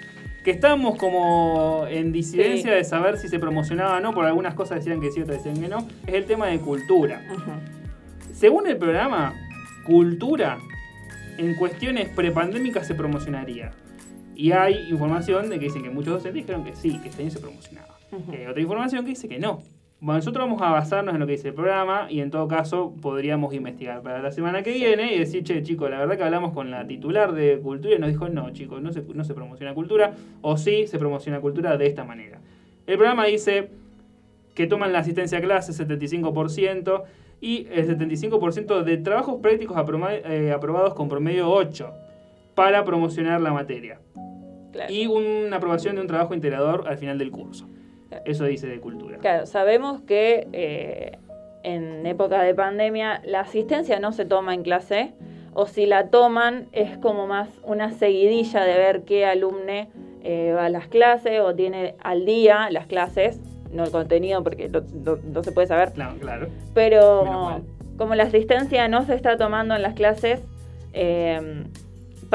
[0.43, 2.77] que estamos como en disidencia Sí.
[2.77, 5.61] de saber si se promocionaba o no, por algunas cosas decían que sí, otras decían
[5.61, 7.21] que no, es el tema de cultura.
[8.33, 9.33] Según el programa,
[9.85, 10.57] cultura
[11.37, 13.71] en cuestiones prepandémicas se promocionaría.
[14.35, 17.31] Y hay información de que dicen que muchos docentes dijeron que sí, que este año
[17.31, 17.97] se promocionaba.
[18.11, 18.33] Ujú.
[18.33, 19.61] Eh, otra información que dice que no.
[20.01, 22.93] Bueno, nosotros vamos a basarnos en lo que dice el programa y en todo caso
[23.01, 26.53] podríamos investigar para la semana que viene y decir, che, chicos, la verdad que hablamos
[26.53, 29.73] con la titular de cultura y nos dijo, no, chicos, no se, no se promociona
[29.73, 32.39] cultura, o sí se promociona cultura de esta manera.
[32.85, 33.69] El programa dice
[34.53, 37.03] que toman la asistencia a clase 75%,
[37.41, 41.93] y el 75% de trabajos prácticos eh, aprobados con promedio 8
[42.55, 43.99] para promocionar la materia.
[44.89, 47.67] Y una aprobación de un trabajo integrador al final del curso.
[48.25, 49.17] Eso dice de cultura.
[49.17, 51.17] Claro, sabemos que eh,
[51.63, 55.13] en época de pandemia la asistencia no se toma en clase,
[55.53, 59.89] o si la toman es como más una seguidilla de ver qué alumne
[60.23, 63.39] eh, va a las clases o tiene al día las clases,
[63.71, 65.93] no el contenido porque no, se puede saber.
[65.93, 66.47] Claro, claro.
[66.73, 67.61] Pero
[67.97, 70.41] como la asistencia no se está tomando en las clases,
[70.93, 71.63] eh,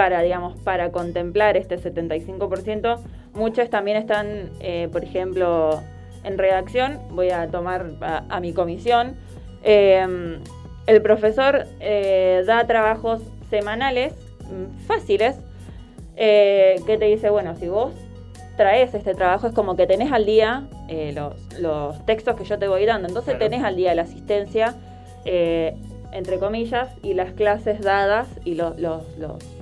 [0.01, 3.01] para, digamos, para contemplar este 75%,
[3.34, 5.82] muchos también están, eh, por ejemplo,
[6.24, 9.16] en redacción, voy a tomar a, mi comisión,
[9.62, 10.38] em,
[10.86, 13.20] el profesor eh, da trabajos
[13.51, 15.36] semanales mm, fáciles
[16.16, 17.92] eh, que te dice, bueno, si vos
[18.57, 20.66] traes este trabajo es como que tenés al día
[21.61, 24.76] los, textos que yo te voy dando, entonces tenés al día la asistencia,
[25.26, 28.74] entre comillas, y las clases dadas y los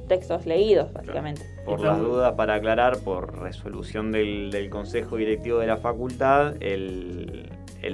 [0.09, 1.43] textos leídos, básicamente.
[1.65, 7.51] Por las dudas, para aclarar, por resolución del, Consejo Directivo de la Facultad, el,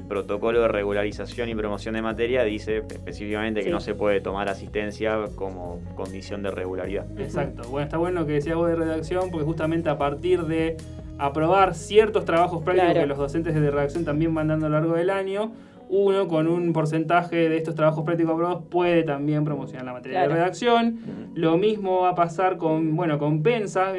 [0.09, 5.17] protocolo de regularización y promoción de materia dice específicamente que no se puede tomar asistencia
[5.37, 7.07] como condición de regularidad.
[7.19, 7.63] Exacto.
[7.69, 10.77] Bueno, está bueno que decías vos de redacción, porque justamente a partir de
[11.19, 14.95] aprobar ciertos trabajos prácticos que los docentes de redacción también van dando a lo largo
[14.95, 15.53] del año,
[15.95, 20.29] uno con un porcentaje de estos trabajos prácticos aprobados puede también promocionar la materia de
[20.29, 20.99] redacción.
[21.35, 23.93] Lo mismo va a pasar con, bueno, con Pensa.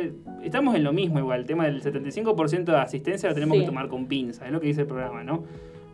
[0.44, 3.88] Estamos en lo mismo igual, el tema del 75% de asistencia lo tenemos que tomar
[3.88, 5.46] con pinza, es lo que dice el programa, ¿no?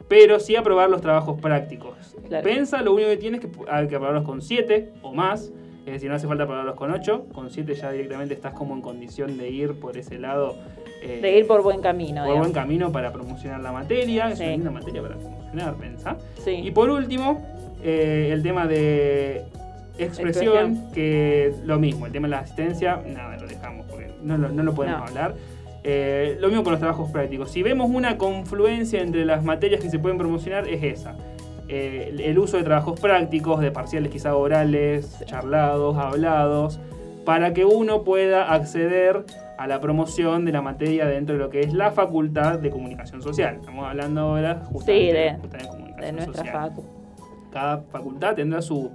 [0.08, 2.18] Pero sí aprobar los trabajos prácticos.
[2.44, 5.54] Pensa lo único que tiene es que hay que aprobarlos con 7 o más.
[5.86, 7.28] Es decir, no hace falta aprobarlos con 8.
[7.34, 10.58] Con 7 ya directamente estás como en condición de ir por ese lado.
[11.02, 12.26] Eh, de ir por buen camino.
[12.26, 14.30] Por buen camino para promocionar la materia.
[14.30, 15.16] Es una linda materia para
[16.48, 17.42] y por último,
[17.84, 19.44] eh, el tema de
[19.98, 24.74] expresión, que lo mismo, el tema de la asistencia, nada, lo dejamos porque no, lo
[24.74, 25.36] podemos hablar.
[25.84, 27.52] Eh, lo mismo con los trabajos prácticos.
[27.52, 31.16] Si vemos una confluencia entre las materias que se pueden promocionar, es esa.
[31.68, 36.80] Eh, el uso de trabajos prácticos, de parciales quizá orales, charlados, hablados,
[37.26, 39.24] para que uno pueda acceder
[39.62, 43.22] a la promoción de la materia dentro de lo que es la Facultad de Comunicación
[43.22, 43.58] Social.
[43.60, 45.38] Estamos hablando ahora justamente de,
[46.04, 46.84] de, nuestra facu.
[47.52, 48.90] Cada facultad tendrá sus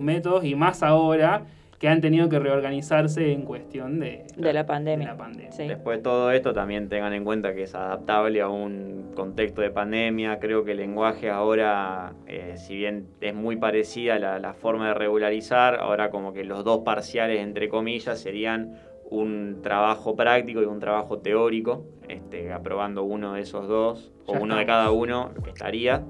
[0.00, 1.44] métodos y más ahora
[1.78, 5.16] que han tenido que reorganizarse en cuestión de, la pandemia.
[5.56, 9.70] Después de todo esto también tengan en cuenta que es adaptable a un contexto de
[9.70, 10.40] pandemia.
[10.40, 14.94] Creo que el lenguaje ahora, eh, si bien es muy parecida la, la forma de
[14.94, 18.74] regularizar, ahora como que los dos parciales, entre comillas, serían
[19.10, 24.56] un trabajo práctico y un trabajo teórico, este, aprobando uno de esos dos, o uno
[24.56, 26.02] de cada uno, estaría.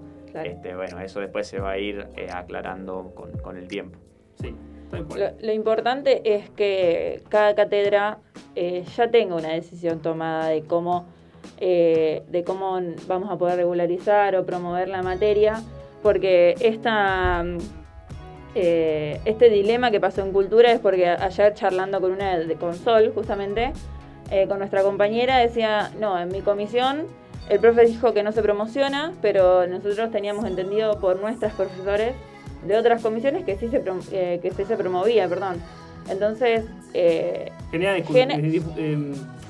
[0.45, 3.99] Este, bueno, eso después se va a ir eh, aclarando con, el tiempo.
[4.35, 4.55] Sí.
[5.41, 8.19] Lo, importante es que cada cátedra
[8.55, 11.07] eh, ya tenga una decisión tomada de cómo,
[11.59, 15.63] eh, de cómo vamos a poder regularizar o promover la materia,
[16.03, 17.45] porque esta
[18.61, 23.13] eh, este dilema que pasó en Cultura es porque ayer charlando con una de Consol,
[23.15, 23.73] justamente,
[24.33, 27.07] eh, con nuestra compañera, decía, no, en mi comisión
[27.49, 32.15] el profe dijo que no se promociona, pero nosotros teníamos entendido por nuestros profesores
[32.67, 33.83] de otras comisiones que sí se,
[34.13, 35.63] eh, que sí se promovía, perdón.
[36.11, 36.65] Entonces...
[37.71, 38.37] genera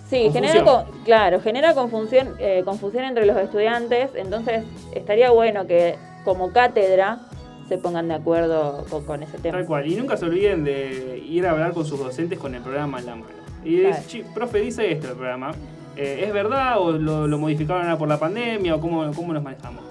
[0.08, 2.34] Sí, genera, claro, genera confusión,
[2.64, 7.27] confusión entre los estudiantes, entonces estaría bueno que como cátedra
[7.68, 9.58] se pongan de acuerdo con, ese tema.
[9.58, 12.62] Tal cual, y nunca se olviden de ir a hablar con sus docentes con el
[12.62, 13.28] programa en la mano.
[13.64, 15.50] Y decir, profe, dice esto el programa,
[15.96, 19.84] eh, ¿es verdad o lo, modificaron por la pandemia o cómo, cómo nos manejamos?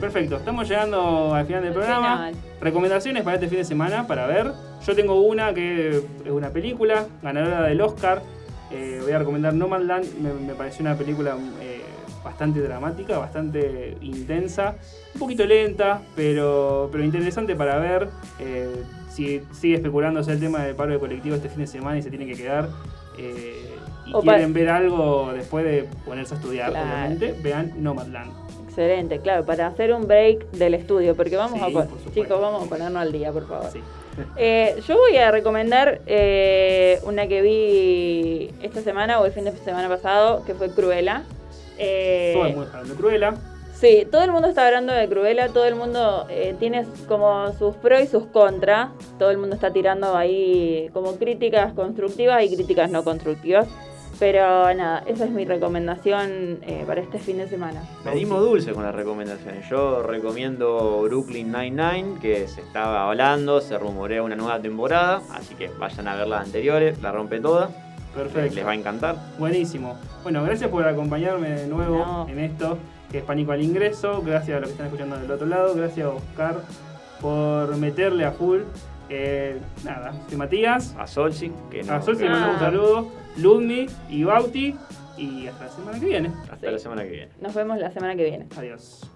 [0.00, 2.30] Perfecto, estamos llegando al final del programa.
[2.60, 4.52] Recomendaciones para este fin de semana para ver.
[4.86, 8.22] Yo tengo una que es una película, ganadora del Oscar.
[8.70, 11.82] Eh, voy a recomendar Nomadland, me, me pareció una película eh,
[12.24, 14.76] bastante dramática, bastante intensa,
[15.14, 18.08] un poquito lenta, pero, pero interesante para ver.
[18.38, 22.02] Eh, si sigue especulándose el tema del paro de colectivo este fin de semana y
[22.02, 22.68] se tiene que quedar.
[23.18, 23.74] Eh,
[24.06, 28.32] y quieren ver algo después de ponerse a estudiar, obviamente, vean Nomadland.
[28.66, 31.66] Excelente, claro, para hacer un break del estudio, porque vamos a
[32.14, 33.70] chicos, vamos a ponernos al día, por favor.
[34.36, 36.02] Eh, yo voy a recomendar
[37.04, 41.22] una que vi esta semana o el fin de semana pasado, que fue Cruella.
[41.80, 43.34] Eh, todo el mundo está hablando de Cruella.
[43.72, 47.74] Sí, todo el mundo está hablando de Cruella, todo el mundo eh, tiene como sus
[47.76, 52.90] pros y sus contras, todo el mundo está tirando ahí como críticas constructivas y críticas
[52.90, 53.66] no constructivas.
[54.18, 57.82] Pero nada, esa es mi recomendación eh, para este fin de semana.
[58.04, 59.66] Pedimos dulce con las recomendaciones.
[59.70, 65.68] Yo recomiendo Brooklyn Nine-Nine, que se estaba hablando, se rumorea una nueva temporada, así que
[65.78, 67.70] vayan a ver las anteriores, la rompe toda.
[68.14, 68.54] Perfecto.
[68.56, 69.16] Les va a encantar.
[69.38, 69.96] Buenísimo.
[70.22, 72.28] Bueno, gracias por acompañarme de nuevo No.
[72.28, 72.76] en esto,
[73.10, 74.20] que es Pánico al Ingreso.
[74.22, 75.74] Gracias a los que están escuchando del otro lado.
[75.74, 76.56] Gracias a Oscar
[77.20, 78.60] por meterle a full.
[79.08, 80.94] Eh, nada, soy Matías.
[80.98, 81.94] A Solsi, que no.
[81.94, 82.32] A Sol se le Ah.
[82.32, 83.08] mandó un saludo.
[83.36, 84.74] Ludmi y Bauti.
[85.16, 86.30] Y hasta la semana que viene.
[86.50, 87.28] Hasta la semana que viene.
[87.40, 88.46] Nos vemos la semana que viene.
[88.56, 89.10] Adiós.